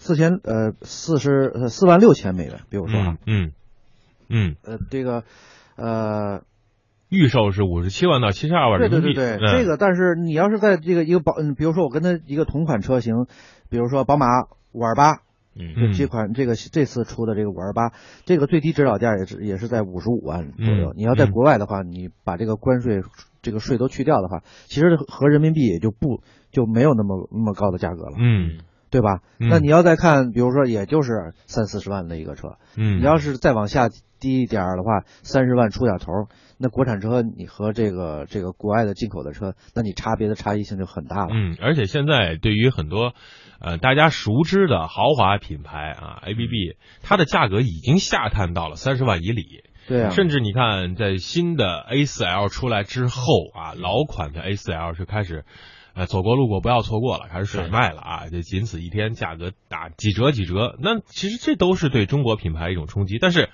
[0.03, 2.99] 四千呃四十呃四万六千美元，比如说。
[2.99, 3.53] 啊，嗯
[4.29, 5.23] 嗯，呃这个
[5.77, 6.43] 呃
[7.09, 9.53] 预售是五十七万到七十二万对人民币，对对对，嗯。
[9.57, 13.27] 这个但是你要是在这个一个宝嗯，比如说我跟他一个同款车型，
[13.71, 14.27] 比如说宝马
[14.73, 15.23] 五二八。
[15.55, 15.75] 嗯。
[15.77, 17.93] 嗯这款这个这次出的这个五二八，
[18.25, 20.91] 这个最低指导价也是也是在五十五万左右。
[20.91, 20.95] 嗯。
[20.97, 21.31] 你要在嗯。
[21.31, 23.03] 国外的话，你把这个关税
[23.43, 28.59] 这个税都去掉的话，其实合人民币也就不就没有那么那么高的价格了，嗯
[28.93, 29.19] 对吧？
[29.41, 33.89] 嗯那你要再看，比如说也就是三四十万的一个车，嗯，你要是再往下
[34.21, 36.13] 低一点儿的话，三十万出点头，
[36.59, 41.31] 那国产车你和这个这个国外的进口的车，那你差别的差异性就很大了。
[41.33, 43.15] 嗯，而且现在对于很多
[43.61, 49.65] 呃大家熟知的豪华品牌啊，ABB，它的价格已经下探到了三十万以里。
[49.89, 55.45] 对啊，甚至你看，在新的 A 四 L 出来之后啊，老款的 A 四 L 就开始，
[55.95, 60.77] 呃，走过路过不要错过了，开始甩卖了啊，就仅此一天，价格打几折几折。
[60.81, 63.51] 那其实这都是对中国品牌一种冲击，但是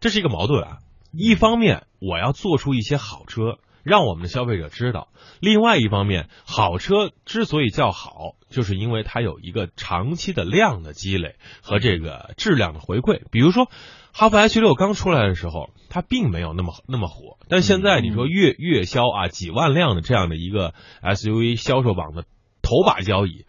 [0.00, 0.78] 这是一个矛盾啊。
[1.12, 5.08] 一方面，我要做出一些好车，让我们的消费者知道；
[5.40, 13.22] 另外一方面，好车之所以叫好，就是因为它有一个长期的量的积累和这个质量的回馈。
[13.32, 13.68] 比如说，
[14.12, 22.24] 哈弗 H 六刚出来的时候，它并没有那么那么火，但现在你说月月销啊几万辆的这样的一个 SUV 销售榜的
[22.62, 23.46] 头把交椅，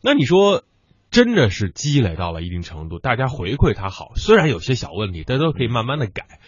[0.00, 0.64] 那你说
[1.10, 6.40] 真的是积累到了一定程度，大家回馈它好，虽然有些小问题，但都可以慢慢的改。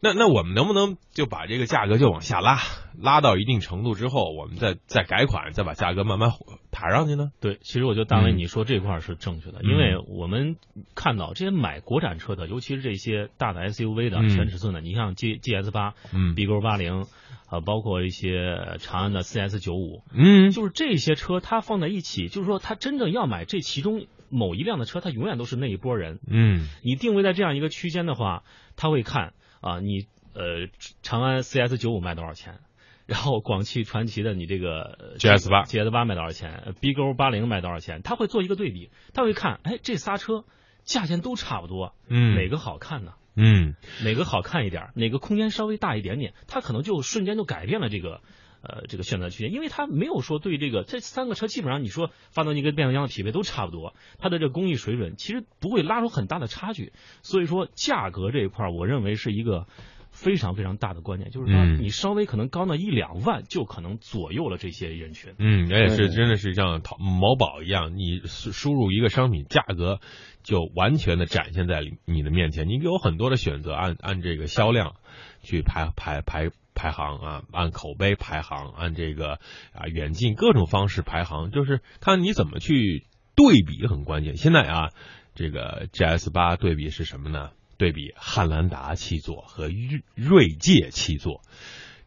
[0.00, 2.58] 那那我们能不能就把这个价格就往下拉，
[3.00, 6.30] 拉到一定程度之后，我们再再改款，再把价格慢慢
[6.70, 7.32] 抬上去呢？
[7.40, 8.38] 对，其实我觉得大卫嗯。
[8.38, 10.56] 你说这块是正确的，嗯因为我们
[10.94, 14.28] 看到这些买国产车的，尤其是这些大的 SUV 的嗯。
[14.28, 16.36] 全尺寸的，你像 G GS 八、嗯。
[16.36, 17.06] B 勾八零，
[17.48, 20.52] 啊，包括一些长安的 CS 九五，嗯。
[20.52, 26.20] 就是这些车它放在一起，就是说它真正要买这其中某一辆的车，它永远都是那一波人。
[26.28, 26.68] 嗯。
[26.84, 28.44] 你定位在这样一个区间的话，
[28.76, 30.68] 他会看啊，你呃
[31.02, 32.60] 长安 CS 九五卖多少钱，
[33.06, 40.44] 然后广汽传祺的你这个 GS 八 GS 八卖多少钱，B 勾八零卖多少钱，他会做一个对比，他会看，哎，这仨车
[40.84, 43.14] 价钱都差不多，嗯哪个好看呢？
[43.34, 48.20] 嗯哪个好看一点，哪个空间稍微大一点点，他可能就瞬间就改变了这个。
[48.62, 56.92] 呃，这个选择区间，因为它没有说对这个这三个车基本上你说发动机跟变速箱的匹配都差不多，它的这个工艺水准其实不会拉出很大的差距，
[57.22, 59.66] 所以说价格这一块儿，我认为是一个
[60.10, 65.34] 非常非常大的关键，就是说嗯你稍微可能高那一两万，就可能左右了这些人群。
[65.38, 70.00] 嗯，也是真的是像淘某宝一样，你输输入一个商品价格，
[70.42, 74.96] 就完全的展现在你的面前，你有很多的选择，按按这个销量
[75.42, 79.40] 去排排排排行啊，按口碑排行，按这个
[79.72, 83.04] 啊远近各种方式排行，就是看你怎么去
[83.34, 84.36] 对比很关键。
[84.36, 84.90] 现在啊，
[85.34, 87.50] 这个 GS 八对比是什么呢？
[87.78, 91.42] 对比汉兰达七座和锐锐界七座，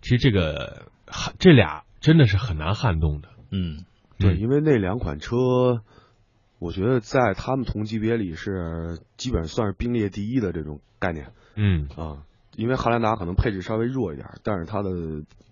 [0.01, 0.87] 其实这个
[1.37, 3.29] 这俩真的是很难撼动的。
[3.51, 3.83] 嗯，
[4.19, 5.81] 对，嗯因为那两款车，
[6.59, 12.23] 我觉得在他们同级别里是基本上算是并列第一的这种概念嗯啊。
[12.55, 14.89] 因为汉兰达可能配置稍微弱一点，但是它的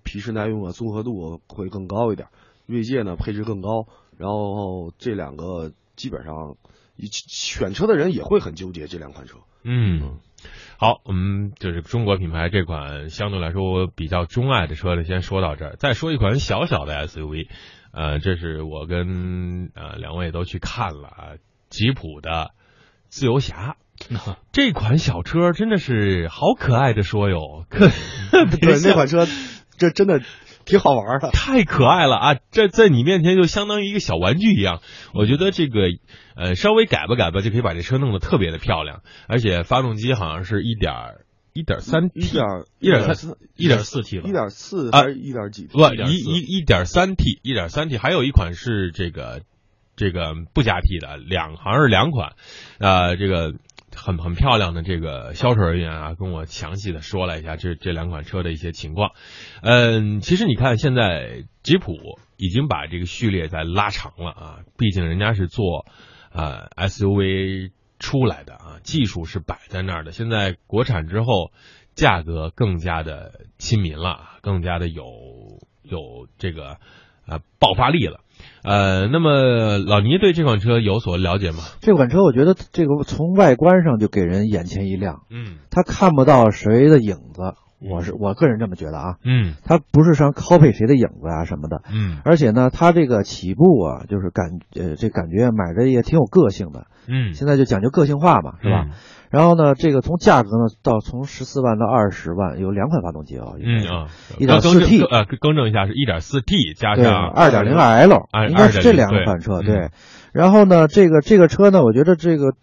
[0.04, 2.28] 皮实耐用啊、综合度会更高一点。
[2.66, 3.88] 锐界呢配置更高，
[4.18, 6.56] 然后这两个基本上
[7.00, 9.40] 选车的人也会很纠结这两款车。
[9.64, 10.20] 嗯，
[10.78, 15.76] 好，我们就是中国品牌这款相对来说我比较钟爱的车呢，先说到这儿。
[15.78, 17.48] 再说一款小小的 SUV，
[17.92, 21.34] 呃，这是我跟呃两位都去看了啊，
[21.70, 22.52] 吉普的
[23.08, 23.78] 自由侠。
[24.52, 29.28] 这款小车真的是好可爱的说哟， 对那款车，
[29.78, 30.22] 这真的。
[30.66, 32.36] 挺好玩的， 太可爱了啊！
[32.52, 34.82] 这在你面前就相当于一个小玩具一样。
[35.16, 35.80] 我觉得这个
[36.36, 40.94] 呃稍微改吧改吧就可以把这车弄得特别的漂亮，而且发动机好像是一点
[41.54, 42.46] 一点三 T，一点
[42.78, 45.64] 一点三一点四 T 一点四还是一点几？
[45.66, 49.42] 不，一一一点三 T，一点三 T，还有一款是这个
[49.96, 52.34] 这个不加 T 的，两好像是两款，
[52.78, 53.56] 呃，这个。
[54.02, 59.12] 很很漂亮的这个销售人员啊，跟我详细的说了一下这这两款车的一些情况。
[59.62, 61.94] 嗯，其实你看，现在吉普
[62.38, 65.86] 已经把这个序列在拉长了啊，毕竟人家是做
[66.32, 70.12] 呃 SUV 出来的啊，技术是摆在那儿的。
[70.12, 71.52] 现在国产之后，
[71.96, 75.04] 价格更加的亲民了，更加的有
[75.84, 76.78] 有这个
[77.30, 78.22] 呃爆发力了。
[78.64, 81.60] 呃，那么老倪对这款车有所了解吗？
[81.82, 98.88] 这款车我觉得这个从外观上就给人眼前一亮，嗯，它看不到谁的影子，我是我个人这么觉得啊，嗯，他不是上 copy 谁的影子啊什么的，嗯，而且呢，他这个起步啊，就是感呃这感觉买的也挺有个性的，嗯，现在就讲究个性化嘛，是吧？
[99.30, 104.08] 然后呢，这个从价格呢到从十四万到二十万，有两款发动机啊，嗯啊，
[104.40, 109.92] 一点四 T 呃更正一下是一点四 T 加上二点零 L，应该是这两款车对。
[110.34, 112.54] 然后呢，这个这个车呢，我觉得这个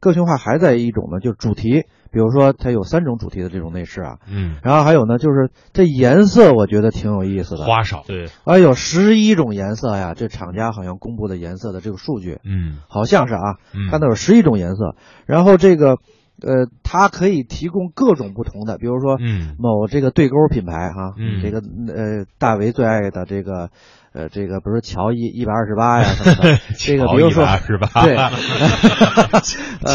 [0.00, 1.84] 个性化还在一种呢，就是主题。
[2.12, 14.94] 比如说，它有三种主题的这种内饰啊，嗯，然后还有呢，就是这颜色，我觉得挺有意思的，花哨，对，哎有十一种颜色呀，这厂家好像公布的颜色的这个数据，嗯，好像是啊，嗯，看到有十一种颜色，
[15.26, 15.98] 然后这个，
[16.40, 23.68] 呃，它可以提供各种不同的，比如说，嗯，某这个对勾品牌哈，嗯，这个呃大为最爱的这个。
[24.16, 27.44] 呃，这个比如说乔一一百二十八呀什么的， 这个比如说？
[28.02, 28.16] 对，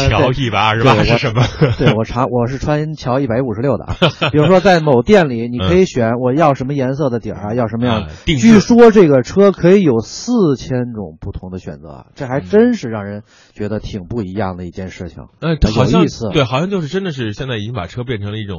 [0.08, 1.42] 乔一百二十八是什么？
[1.76, 3.96] 对我查我是穿乔一百五十六的啊。
[4.30, 8.12] 比如说在某店里，你可以选我要什么颜色的底儿啊，要什么样的？
[8.36, 15.24] 据说这个车可以有四千种不同的选择，这还真是让人觉得挺不一样的一件事情。
[15.40, 18.56] 呃，好像对，好像就是真的是现在已经把车变成了一种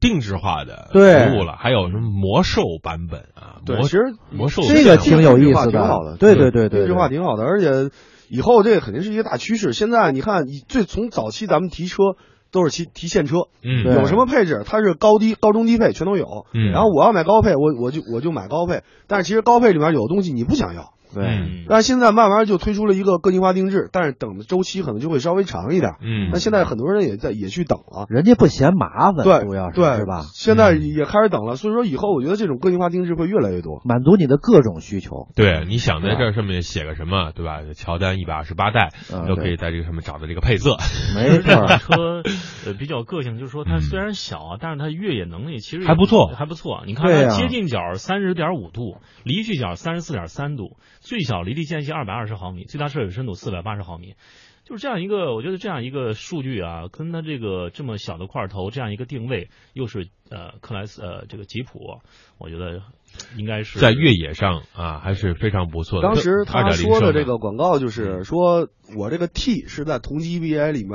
[0.00, 0.98] 定制化的服
[1.36, 1.54] 务了。
[1.58, 3.60] 还有什么魔兽版本啊？
[3.66, 4.96] 对，其实魔兽这个。
[4.96, 7.90] 挺有意思的，挺好的，对对对对，定制化挺好的，而且
[8.28, 9.72] 以后这个肯定是一个大趋势。
[9.72, 12.02] 现在你看，最从早期咱们提车
[12.50, 20.92] 都是提提现车，嗯，有什么配置，它是高低高中低配全都有，嗯，然后我要买高配，我我就我就买高配，但是其实高配里面有东西你不想要。
[21.14, 25.92] 对，但是现在慢慢就推出了一个个性化定制，但是等的周期可能就会稍微长一点。
[26.02, 30.24] 嗯，那现在很多人也在也去等了，人家不嫌麻烦，对，主要是对是吧？
[30.34, 35.28] 现在也开始等了，所以说以后我觉得这种个性化定制会越来越多，满足你的各种需求。
[35.34, 37.60] 对，你想在这上面写个什么，对吧？
[37.74, 38.90] 乔丹一百二十八代
[39.26, 40.76] 都可以在这个上面找到这个配色。
[41.14, 42.22] 没错，车
[42.66, 46.82] 呃比较个性，就是说它虽然小啊，但是它越野能力其实还不错，还不错。
[46.86, 50.76] 你看它接近角三十点五度，离去角三十四点三度，
[51.10, 51.90] 最小离地间隙。
[51.90, 54.14] 二百二十毫米，最大摄水深度四百八十毫米，
[54.62, 61.80] 就是这样一个，我觉得这样一个数据啊，跟它这个这么小的块头，这样一个定位，又是呃克莱斯呃这个吉普，
[62.38, 62.80] 我觉得
[63.36, 66.06] 应该是在越野上啊还是非常不错的。
[66.06, 70.92] 当时他说的这个广告就是说我这个 T 是在同级别里面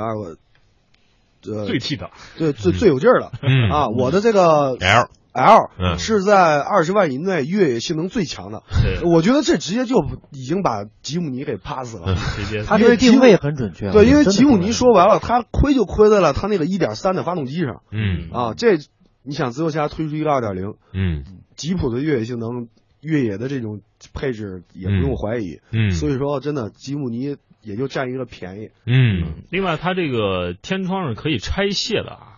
[1.42, 3.32] 呃最 T 的，对最最有劲儿的
[3.70, 5.10] 啊，我的这个 L。
[5.36, 8.62] L 是在二十万以内越野性能最强的，
[9.04, 12.14] 我觉得这直接就已经把吉姆尼给 pass 了。
[12.14, 13.92] 直接，他这个定位很准确。
[13.92, 17.82] 对，因为吉姆尼说白了，他亏就亏在了他那个一点三的发动机上。
[17.90, 18.78] 嗯啊，这
[19.22, 21.24] 你想自由侠推出一个二点零，嗯，
[21.54, 22.68] 吉普的越野性能、
[23.00, 23.82] 越野的这种
[24.14, 25.60] 配置也不用怀疑。
[25.72, 28.70] 嗯，所以说真的吉姆尼也就占一个便宜。
[28.86, 32.35] 嗯，另外它这个天窗是可以拆卸的啊。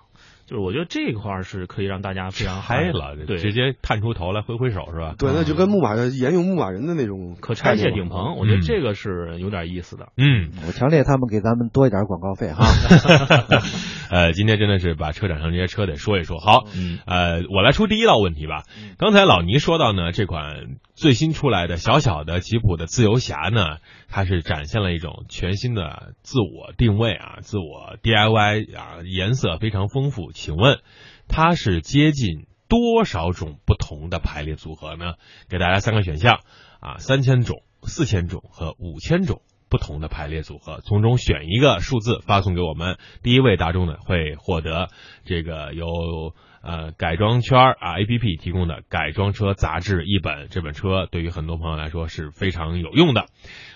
[0.48, 5.14] 就是我觉得这块是可以让大家非常嗨了，对，直接探出头来挥挥手是吧？
[5.18, 10.08] 对，那就跟牧马人沿用牧马人的那种可拆卸顶棚，我觉得这个是有点意思的。
[10.16, 12.64] 嗯，我强烈他们给咱们多一点广告费哈。
[14.10, 16.38] 呃，今天真的是把车展上这些车得说一说。
[16.38, 18.64] 好，嗯，呃，我来出第一道问题吧。
[18.96, 23.78] 刚才老倪说到呢，这款最新出来的小小的吉普的自由侠呢，
[24.08, 30.32] 它是展现了一种全新的自我定位啊，自我 DIY 啊，颜色非常丰富。
[30.32, 30.80] 请问，
[31.28, 35.14] 它是接近多少种不同的排列组合呢？
[35.48, 36.40] 给大家三个选项
[36.80, 42.98] 啊，三千种、四千种和五千种不同的排列组合，从中选一个数字发送给我们。
[43.22, 44.88] 第一位大众呢会获得
[45.24, 53.26] 这个由呃改装圈啊 A P P 提供的改装车杂志一本，这本车对于很多朋友来说是非常有用的。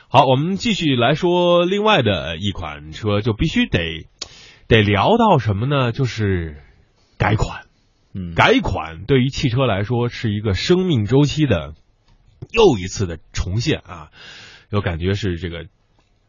[0.09, 4.07] 好，我们继续来说另外的一款车，就必须得
[4.69, 5.93] 得聊到什么呢？
[5.93, 6.57] 就是
[7.19, 7.63] 改款。
[8.15, 11.73] 嗯，改款对于汽车来说是一个生命周期的
[12.51, 14.11] 又一次的重现啊，
[14.69, 15.67] 有感觉是这个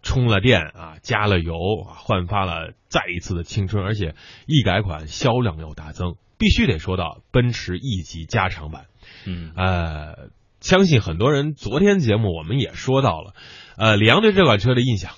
[0.04, 1.56] 充了电啊，加了油
[1.88, 4.14] 啊，焕发了再一次的青春，而且
[4.46, 6.16] 一改款销量又大增。
[6.38, 8.88] 必须得说到奔驰 E 级加长版，
[9.26, 10.30] 嗯，呃，
[10.60, 13.34] 相信很多人昨天节目我们也说到了，
[13.78, 15.14] 呃，李阳对这款车的印象，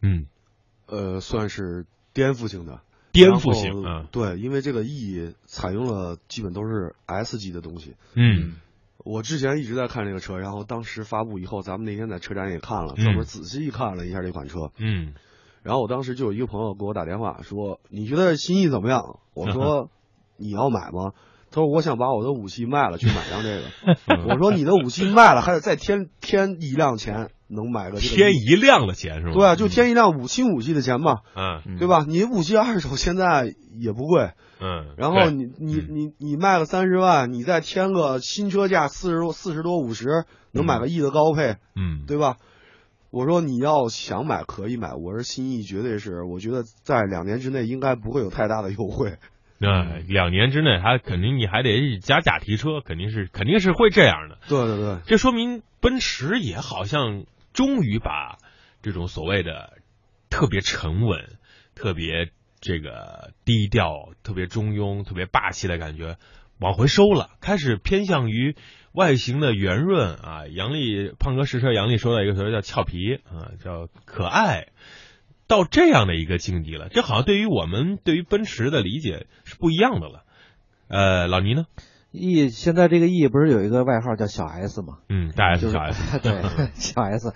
[0.00, 0.26] 嗯，
[0.86, 1.84] 呃，算是
[2.14, 2.80] 颠覆性的。
[3.12, 7.96] 颠覆性啊，对，因为这个 E 采用了基本都是 S 级的东西。
[8.14, 8.54] 嗯，
[9.04, 14.70] 我之前一直在看这个车，然后当时发布以后，咱们那天在车展也看了，专门仔细看了一下这款车。
[14.78, 15.14] 嗯，
[15.62, 19.90] 然后我当时就有一个朋友给我打电话说：“你觉得新意怎么样？”我说
[20.36, 21.12] ：“你要买吗？”
[21.50, 23.62] 他说：“我想把我的武器卖了去买辆这个。
[24.28, 29.32] ”我说：“你的武器卖了，还得再添添一辆钱。”能买个添一辆的钱是吧？
[29.34, 32.04] 对啊，就添一辆五新五系的钱嘛，嗯，对吧？
[32.06, 34.30] 你武器二手现在也不贵，
[34.60, 42.36] 嗯，然后你你你你卖个三十万，你再添个新车价四十多四十多五十，能买个 E 的高配，嗯，对吧？
[43.10, 49.16] 我说你要想买可以买，我说新意绝对是，我觉得在两年之内应该不会有太大的优惠。
[49.60, 54.38] 那两年之内还肯定你还得假假提车，肯定是肯定是会这样的。
[54.48, 57.26] 对对对，这说明奔驰也好像。
[57.52, 58.38] 终于把
[58.80, 59.78] 这种所谓的
[60.30, 61.36] 特别沉稳、
[61.74, 62.30] 特别
[62.60, 66.16] 这个低调、特别中庸、特别霸气的感觉
[66.60, 68.54] 往回收了，开始偏向于
[68.92, 70.46] 外形的圆润啊。
[70.46, 74.68] 杨丽胖哥试车，杨丽说到一个词叫俏皮啊，叫可爱，
[75.50, 76.88] 到这样的一个境地了。
[76.88, 80.22] 这好像对于我们对于奔驰的理解是不一样的了。
[80.86, 81.64] 呃，老倪呢
[82.12, 84.98] ？E 现在这个 E 不是有一个外号叫小 S 吗？
[85.08, 86.40] 嗯，大 S 小 S， 对，
[86.74, 87.34] 小 S。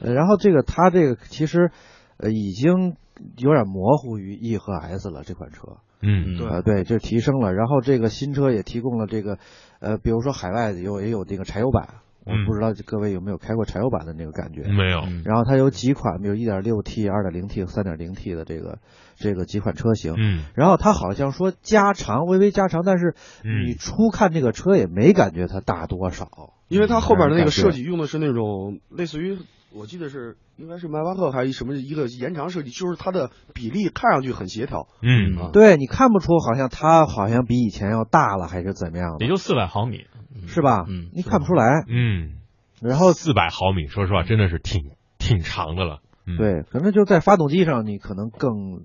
[0.00, 1.72] 嗯，然后这个它这个其实
[2.18, 2.96] 呃已经
[3.36, 5.78] 有点模糊于 E 和 S 了，这款车。
[6.02, 7.52] 嗯，对对，就提升了。
[7.52, 9.38] 然后这个新车也提供了这个
[9.80, 11.88] 呃，比如说海外有也有这个柴油版。
[12.26, 14.62] 我不知道各位有没有开过柴油版的那个感觉？
[14.68, 15.00] 没有。
[15.24, 18.80] 然后它有几款，比如 1.6T、2.0T 和 3.0T 的这个
[19.14, 20.14] 这个几款车型。
[20.18, 20.44] 嗯。
[20.54, 23.14] 然后它好像说加长，微微加长，但是
[23.44, 26.28] 你初看这个车也没感觉它大多少，
[26.68, 29.38] 因为它后边的那个设计用的是那种类似于，
[29.76, 34.88] 我记得是应该是迈巴赫还是什么一个延长设计，就是它的比例看上去很协调。
[35.02, 35.50] 嗯。
[35.52, 39.24] 对你看不出好像它好像比以前要大了还是怎么样的？
[39.24, 40.06] 也就四百毫米。
[40.46, 40.84] 是吧？
[40.86, 41.82] 嗯，你看不出来。
[41.88, 42.34] 嗯，
[42.82, 46.00] 然后四百毫米，说实话，真的是挺挺长的了。
[46.36, 48.84] 对，可能就在发动机上，你可能更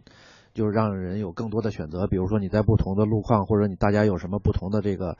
[0.53, 2.07] 就是让人有更多的选择。
[2.07, 5.17] 比如说你在不同的路况，或者你大家有什么不同的这个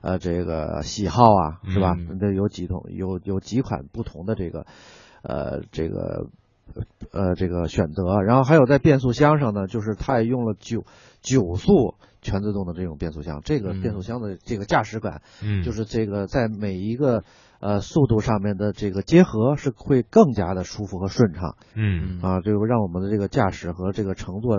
[0.00, 1.96] 呃这个喜好啊，是吧？
[2.18, 4.64] 这有几种有有几款不同的这个
[5.24, 6.28] 呃这个
[7.10, 8.22] 呃这个选择。
[8.22, 10.84] 然后还有在变速箱上呢，就是它也用了九
[11.20, 11.96] 九速。
[12.26, 17.22] 全自动的这种变速箱，这个变速箱的这个驾驶感，嗯，就是这个在每一个
[17.60, 24.56] 呃速度上面的这个结合是会更加的舒服和顺畅，嗯啊，这个让我们的这个驾驶和这个乘坐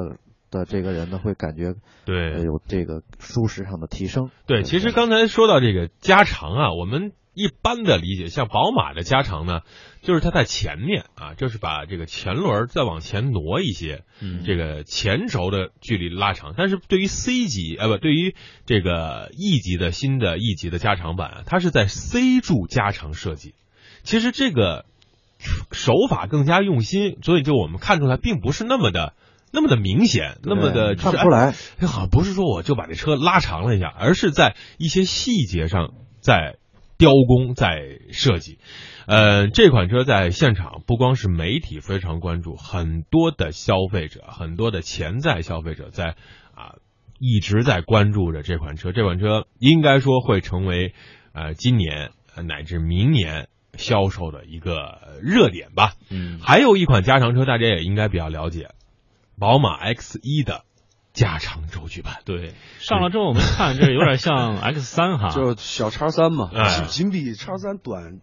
[0.52, 1.74] 的这个人呢会感觉
[2.06, 4.30] 对有这个舒适上的提升。
[4.46, 7.14] 对，其实刚才说到这个加长啊，我们。
[7.38, 9.60] 一般的理解，像宝马的加长呢，
[10.06, 16.54] 就是它在前面啊，就是把这个前轮再往前挪一些，嗯，这个前轴的距离拉长。
[16.56, 18.36] 但是对于 C 级，呃，不，对于
[18.68, 23.56] 这个 E 级的新的 E 级的加长版，它是在 C 柱加长设计。
[24.04, 24.86] 其实这个
[25.72, 29.14] 手法更加用心，所以就我们看出来，并不是那么的
[29.52, 31.52] 那么的明显，那么的看不出来。
[31.82, 36.58] 好像不是说我就把这车拉长了一下，而是在一些细节上在。
[36.98, 38.58] 雕工在设计，
[39.08, 46.16] 呃，这款车在现场不光是媒体非常关注，很多的消费者，很多的潜在消费者在
[46.56, 46.76] 啊
[47.20, 48.92] 一直在关注着这款车。
[48.92, 50.94] 这款车应该说会成为
[51.34, 52.12] 呃今年
[52.48, 53.48] 乃至明年
[53.78, 55.94] 销售的一个热点吧。
[56.10, 58.70] 嗯，还有一款加长车，大家也应该比较了解，
[59.40, 60.64] 宝马 X 一的。
[61.14, 66.50] 加长轴距版，对，上了之后我们看，这有点像 X 三哈，就小叉三嘛，
[66.90, 68.20] 仅仅比叉三短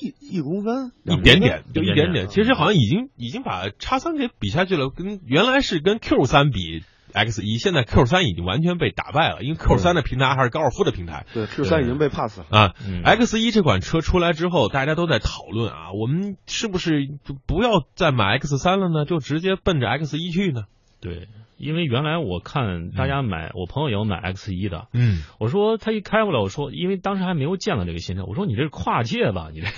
[0.00, 2.28] 一一公分，一点点，就一点点。
[2.28, 6.82] 其实好像已经已经把叉三给比下去了，跟原来是跟 Q 三比
[7.12, 11.26] ，X 一，现在 Q 三已经完全被打败了，因为 Q 三的平台还是高尔夫的平台。
[11.34, 12.74] 对，Q 三已经被 pass 了啊。
[13.04, 19.04] X 一这款车出来之后，大家都在讨论啊，我们是不是就不要再买 X 三了呢？
[19.04, 20.62] 就直接奔着 X 一去呢？
[21.00, 21.28] 对。
[21.60, 29.50] 因为原来我看大家买，我朋友有买 X 一的，嗯，我说他一开过来，我说因为当时还没有见到这个新车，我说你这是跨界吧？
[29.52, 29.68] 你这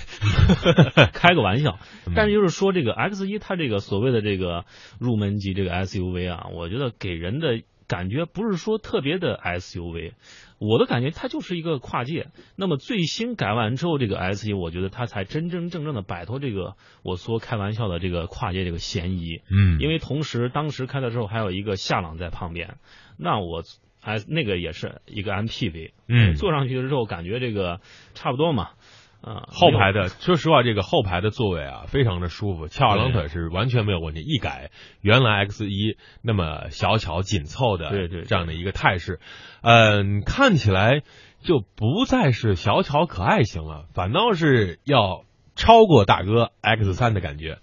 [1.13, 1.77] 开个玩笑，
[2.15, 4.65] 但是就是说这个 X 一它这个所谓的这个
[4.99, 10.13] 入门级这个 SUV 啊，我觉得给人的感觉不是说特别的 SUV。
[10.59, 12.27] 我的感觉，它就是一个跨界。
[12.55, 19.41] 那么最新改完之后，这个 S 级，我觉得它才真真正正的摆脱这个我说开玩笑的这个跨界这个嫌疑。
[19.49, 22.77] 嗯，因为同时当时开的时候还有一个夏朗在旁边，
[23.17, 23.63] 那我
[24.01, 27.81] 还那个也是一个 MPV，嗯，坐上去的时候感觉这个
[28.13, 28.71] 差不多嘛。
[29.23, 34.19] 啊，后排的，说实话，这个后排的座位啊，非常的舒服，翘二郎腿是完全没有问题。
[34.19, 34.69] 一改
[34.99, 39.21] 原来 X 一那么小巧紧凑的对对这样的一个态势，
[39.61, 41.03] 嗯，看起来
[41.39, 45.23] 就不再是小巧可爱型了，反倒是要
[45.55, 47.59] 超过大哥 X 三的感觉。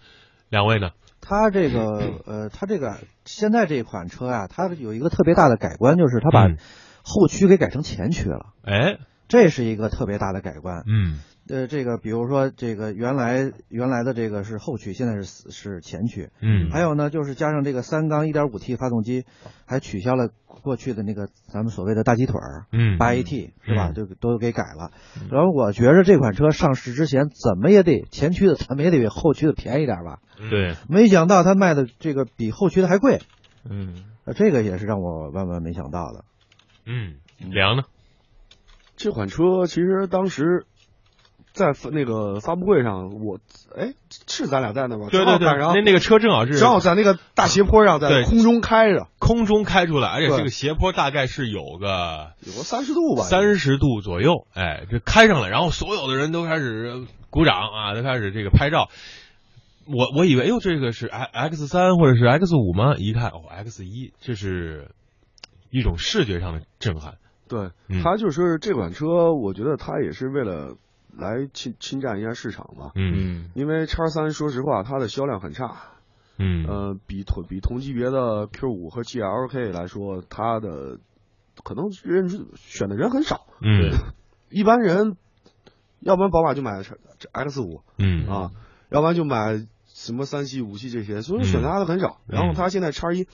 [0.48, 0.92] 两位呢？
[1.20, 1.80] 它这个
[2.24, 2.96] 呃，它这个
[3.26, 6.48] 现在这款车啊，它有一个特别大的改观，就是它把
[7.04, 8.46] 后驱给改成前驱了。
[8.64, 8.96] 哎，
[9.28, 10.84] 这是一个特别大的改观。
[10.86, 11.20] 嗯。
[11.50, 16.30] 呃，这个比如说，这个原来原来的这个是后驱，现在是是前驱。
[16.40, 19.24] 嗯，还有呢，就是加上这个三缸 1.5T 发动机，
[19.66, 23.90] 还取消了过去的那个咱们所谓的大鸡腿儿，嗯，八 AT 是吧？
[23.92, 24.92] 就都给改了。
[25.30, 30.20] 然后我觉着这款车上市之前，怎么也得前驱的，怎么也得比后驱的便宜点吧？
[30.50, 30.76] 对。
[30.88, 33.20] 没想到它卖的这个比后驱的还贵。
[33.68, 33.94] 嗯，
[34.36, 36.24] 这个也是让我万万没想到的。
[36.86, 37.82] 嗯，梁呢？
[38.96, 40.66] 这款车其实当时。
[41.52, 43.38] 在那个发布会上，我
[43.76, 43.92] 哎
[44.26, 45.08] 是咱俩在那吗？
[45.10, 58.88] 对对对，那那个车正好是正好在那个大斜坡上，在空中开着，空中开出来，而且这个斜坡大概是有个有个三十度吧，三十度左右，哎，这开上来，然后所有的人都开始鼓掌啊，都开始这个拍照。
[59.86, 62.94] 我我以为哟，这个是 X 三或者是 X 五吗？
[62.96, 64.92] 一看哦，X 一，这是
[65.70, 67.14] 一种视觉上的震撼。
[67.48, 67.70] 对，
[68.04, 70.76] 它就是这款车，我觉得它也是为了。
[71.16, 75.76] 来侵侵占一下市场嘛，嗯，因为叉三说实话它的销量很差，
[76.38, 80.98] 嗯，呃，比同比同级别的 Q 五和 G L K 来说，它的
[81.62, 83.90] 可能人选的人很少，嗯，
[84.50, 85.16] 一般人
[86.00, 88.26] 要不然宝马就买 X 五，嗯。
[88.26, 88.50] 啊，
[88.90, 92.20] 要不然就买什么三系、五系这些，所以选它的很少。
[92.26, 93.28] 然后它现在叉一，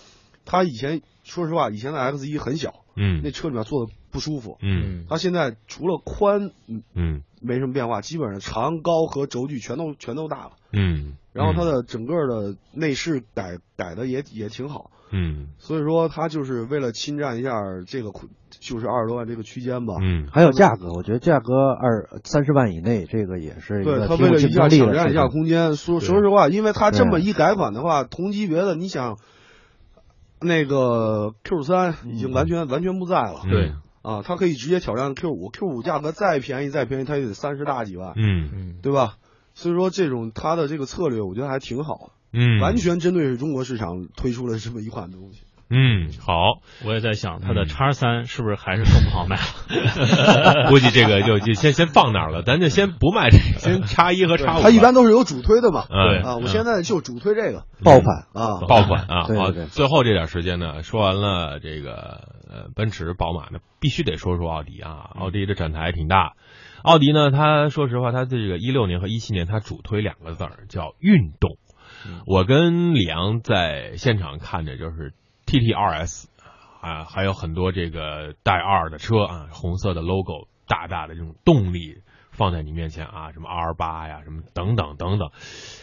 [0.45, 7.23] 它以前说实话，以前的 X 一很小，嗯，那车里面坐的不舒服，嗯，它现在除了宽，嗯嗯。
[7.43, 10.53] 没什么变化，基本上长高和轴距全都全都大了。
[10.73, 14.91] 嗯，然后它的整个的内饰改改的也也挺好。
[15.13, 17.53] 嗯，所以说它就是为了侵占一下
[17.87, 18.11] 这个
[18.51, 19.95] 就是二十多万这个区间吧。
[20.01, 25.77] 嗯，还有价格，我觉得价格二三十万以内，这个也是一个对它为了一下抢占一下空间。
[25.77, 29.19] 说说实话，因为它这么一改款的话，同级别的你想，
[30.41, 33.43] 那个 Q 三已经完全完全不在了。
[33.51, 33.73] 对。
[34.03, 39.17] 啊，它可以直接挑战 Q 五，Q 五价格再便宜再便宜，它也得三十大几万，嗯嗯，对吧？
[39.55, 45.41] 所以说这种它的这个策略，我觉得还挺好，嗯，完全针对是中国市场推出了这么一款东西。
[45.69, 50.71] 嗯，好，我也在想它的叉三是不是还是更不好卖了？
[50.71, 54.63] 估计这个就就先先放那儿了，咱就先不卖这，先叉一和叉五。
[54.63, 57.65] 它一般都是有主推的嘛，对啊，我现在就主推这个。
[57.83, 59.25] 爆款啊，爆款啊。
[59.25, 65.11] 好，最后这点时间呢，说完了这个呃奔驰、宝马呢，必须得说说奥迪啊。
[65.19, 66.35] 奥迪的展台挺大，
[66.83, 71.59] 奥迪呢，它说实话，它这个一六年和一七年，它主推两个字儿叫运动。
[72.25, 75.13] 我跟李阳在现场看着就是
[75.47, 76.29] T T R S。
[76.83, 85.31] 啊，还有很多这个带二的车啊，红色的 logo，大大的这种动力放在你面前啊，什么 R 八呀，什么等等等等。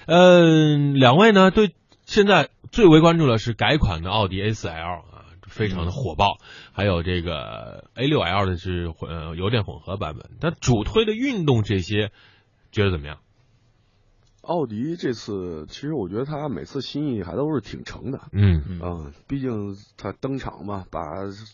[0.06, 6.38] 嗯，两位呢，对现在最为关注的是改款的奥迪 A 四 L 啊，非常的火爆，
[6.72, 12.12] 还有这个 A 六 L 的是混油电混合版本，它主推的运动这些，
[12.72, 13.18] 觉得怎么样？
[14.44, 21.02] 奥迪这次其实我觉得他每次心意还都是挺成的，嗯嗯，毕竟他登场嘛，把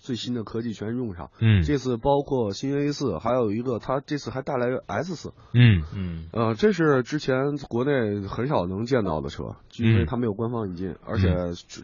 [0.01, 5.83] 最新的科技全用上，嗯，这次包括新 A 四，还有一个他这次还带来 S 四，嗯。
[5.95, 11.27] 嗯，呃，这是之前国内很少能见到的车，因为它没有官方引进，而且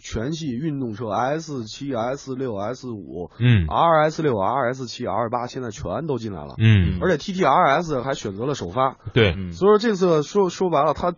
[0.01, 10.94] 全系运动车 S 七、S 六、S 五，嗯，RS 六、RS 七、R 八现在全都进来了，嗯，而且 TTRS 还选择了首发，对，所以说这次说说白了。
[10.95, 11.13] 它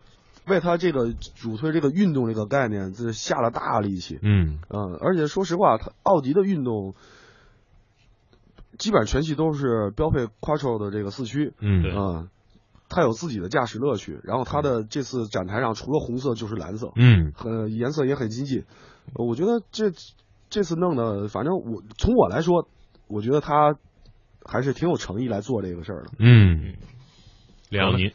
[0.47, 4.17] 为他这个主推这个运动这个概念，这下了大力气。
[4.21, 6.95] 嗯嗯，而且说实话，他奥迪的运动
[8.77, 11.53] 基本上全系都是标配 Quattro 的这个四驱。
[11.59, 12.29] 嗯嗯，
[12.89, 14.19] 它有自己的驾驶乐趣。
[14.23, 18.63] 然后它的这次展台上除了红色就是蓝色，嗯，很颜色也很激进。
[19.13, 19.91] 我觉得这
[20.49, 22.67] 这次弄的，反正我从我来说，
[23.07, 23.75] 我觉得他
[24.45, 26.11] 还是挺有诚意来做这个事儿的。
[26.19, 26.75] 嗯，
[27.69, 28.13] 梁老倪，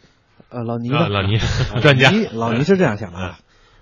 [0.52, 1.38] 呃，老倪吧，啊老倪
[1.80, 3.38] 专家老倪是这样想的啊。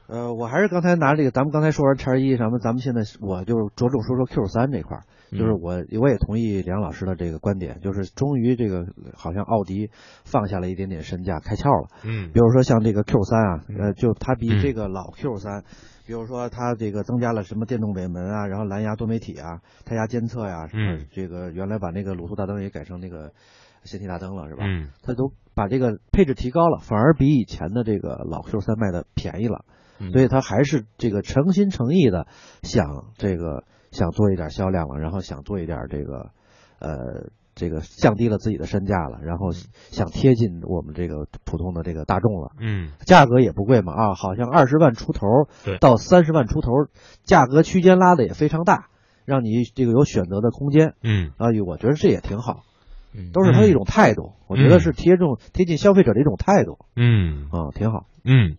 [0.06, 9.90] 呃，我还是刚才拿这个，咱们刚才说完叉一，咱们咱们现在我就着重说说 Q 三这块儿，就是我我也同意梁老师的这个观点，就是终于这个好像奥迪
[10.24, 11.90] 放下了一点点身价，开窍了。
[12.02, 15.62] 嗯比如说像这个 Q 三啊，呃，就它嗯比这个老 Q 三，
[16.10, 23.32] 比如说它这个增加了什么电动尾门啊，然后蓝牙多媒体啊，胎压监测呀、什么嗯这个原来把那个卤素大灯也改成那个
[23.84, 24.64] 氙气大灯了，是吧？
[24.66, 24.88] 嗯。
[25.04, 29.64] 它都把这个配置提高了，反而比以前的这个老 Q 三卖的便宜了，
[30.00, 30.10] 嗯。
[30.10, 32.26] 所以它还是这个诚心诚意的
[32.64, 36.32] 想这个想做一点销量了，然后想做一点这个
[36.80, 42.52] 呃这个降低了自己的身价了，然后想贴近我们这个普通的这个大众了。
[42.58, 42.92] 嗯。
[43.06, 45.26] 价格也不贵嘛啊，好像二十万出头
[45.64, 45.78] 对。
[45.78, 46.70] 到三十万出头，
[47.24, 48.86] 价格区间拉的也非常大，
[49.24, 51.32] 让你这个有选择的空间嗯。
[51.36, 52.62] 啊，我觉得这也挺好，
[53.14, 53.32] 嗯。
[53.32, 57.48] 都是他的一种态度，我觉得是贴中贴近消费者的一种态度嗯。
[57.50, 58.06] 啊，挺好。
[58.22, 58.58] 嗯，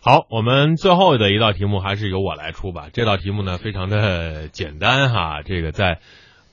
[0.00, 2.88] 好，我们最后的一道题目还是由我来出吧。
[2.94, 5.98] 这道题目呢非常的简单哈，这个在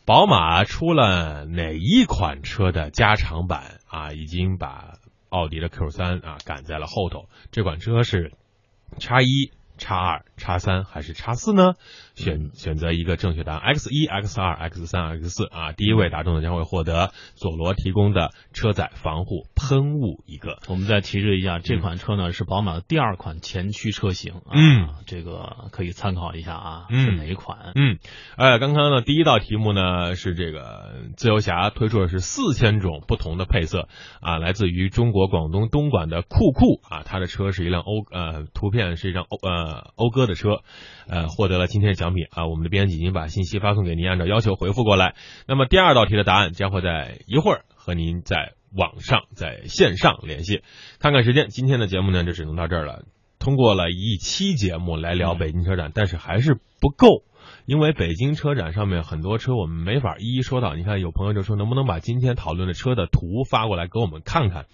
[0.10, 4.95] 宝马出了哪一款车的加长版啊，已经把
[5.30, 7.30] 奥迪的 Q 三啊赶在了后头。
[7.51, 8.34] 这款车是
[8.97, 11.76] 叉一、叉二、叉三还是叉四呢？
[12.20, 15.72] 选选择一个正确答案，X 一、X 二、X 三、X 四啊。
[15.72, 20.59] 第一位答中的将会获得佐罗提供的车载防护喷雾一个。
[20.67, 27.72] 我们再提示一下，这款车呢是宝马的第二款前驱车型，啊、嗯，这个可以参考一下啊，嗯是哪一款？
[27.76, 27.97] 嗯，
[28.38, 33.88] 呃，刚刚呢，第一道题目呢是这个自由侠推出的是四千种不同的配色
[34.20, 40.61] 啊，来自于中国广东东莞的酷酷啊，他的车是一辆欧呃，图片是一辆欧呃讴歌的车，
[41.07, 45.16] 呃，获得了今天的奖品啊，我们的编辑已经把信息发送给您，按照要求回复过来。
[45.47, 50.64] 那么第二道题的答案将会在一会儿和您在网上在线上联系。
[50.99, 53.05] 看看时间，今天的节目呢就只能到这儿了。
[53.38, 57.24] 通过了一期节目来聊北京车展，但是还是不够。
[57.66, 64.66] 因为北京车展上面很多车我们没法一一说到，你看有朋友就说能不能把今天讨论的车的图发过来给我们看看，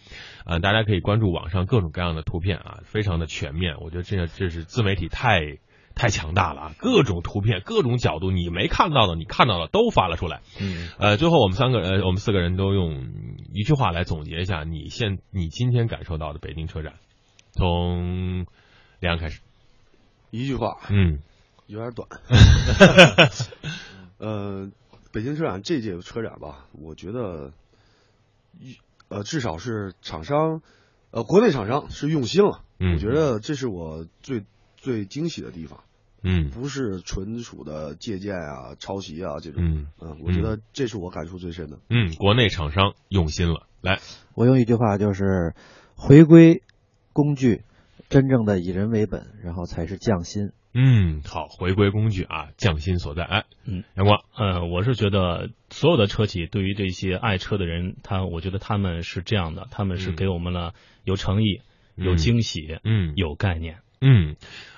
[0.46, 5.58] 啊、大家可以关注网上各种各样的图片啊，非常的全面，我觉得这这是自媒体太
[5.96, 10.42] 太强大了啊，各种图片、各种角度，你没看到的，你看到的都发了出来。
[10.60, 13.14] 嗯，呃，最后我们三个人，呃我们四个人都用
[13.54, 16.96] 一句话来总结一下你现你今天感受到的北京车展，
[17.52, 18.46] 从
[19.00, 19.40] 梁开始，
[20.32, 21.20] 一句话，嗯
[21.68, 22.08] 有点短。
[24.20, 24.70] 呃，
[25.12, 27.54] 北京车展这届车展吧，我觉得
[28.60, 28.78] 一
[29.08, 30.62] 呃至少是厂商，
[31.12, 32.62] 呃国内厂商是用心了。
[32.80, 34.44] 嗯我觉得这是我最
[34.86, 35.84] 最惊喜的地方，
[36.22, 39.64] 嗯不是纯属的借鉴啊、抄袭啊这种。
[39.66, 41.80] 嗯嗯，我觉得这是我感触最深的。
[41.90, 44.00] 嗯，国内厂商用心了，来，
[44.36, 45.56] 我用一句话就是
[45.96, 46.62] 回归
[47.14, 47.64] 工具，
[48.10, 50.52] 真正的以人为本，然后才是匠心。
[50.76, 61.62] 嗯，好，回归工具啊，匠心所在，哎，嗯，阳光，呃，我是觉得所有的车企对于这些爱车的人，他我觉得他们是这样的，他们是嗯给我们了有诚意、
[61.98, 63.78] 嗯有惊喜、嗯有概念。
[64.02, 64.36] 嗯，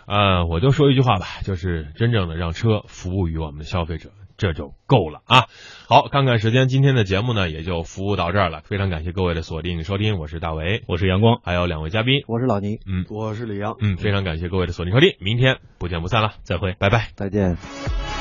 [0.08, 5.46] 呃，我就说一句话吧，就是真正的让车服务于我们的消费者，这就够了啊。
[5.88, 13.76] 好，看看时间，今天的节目呢也就服务到这儿了，非常感谢各位的锁定收听，我是大为，我是阳光，还有两位嘉宾，我是老倪，嗯我是李阳。
[13.80, 16.76] 嗯，非常感谢各位的锁定收听，明天不见不散了，再会。
[16.80, 17.10] 拜拜。
[17.16, 18.17] 再见。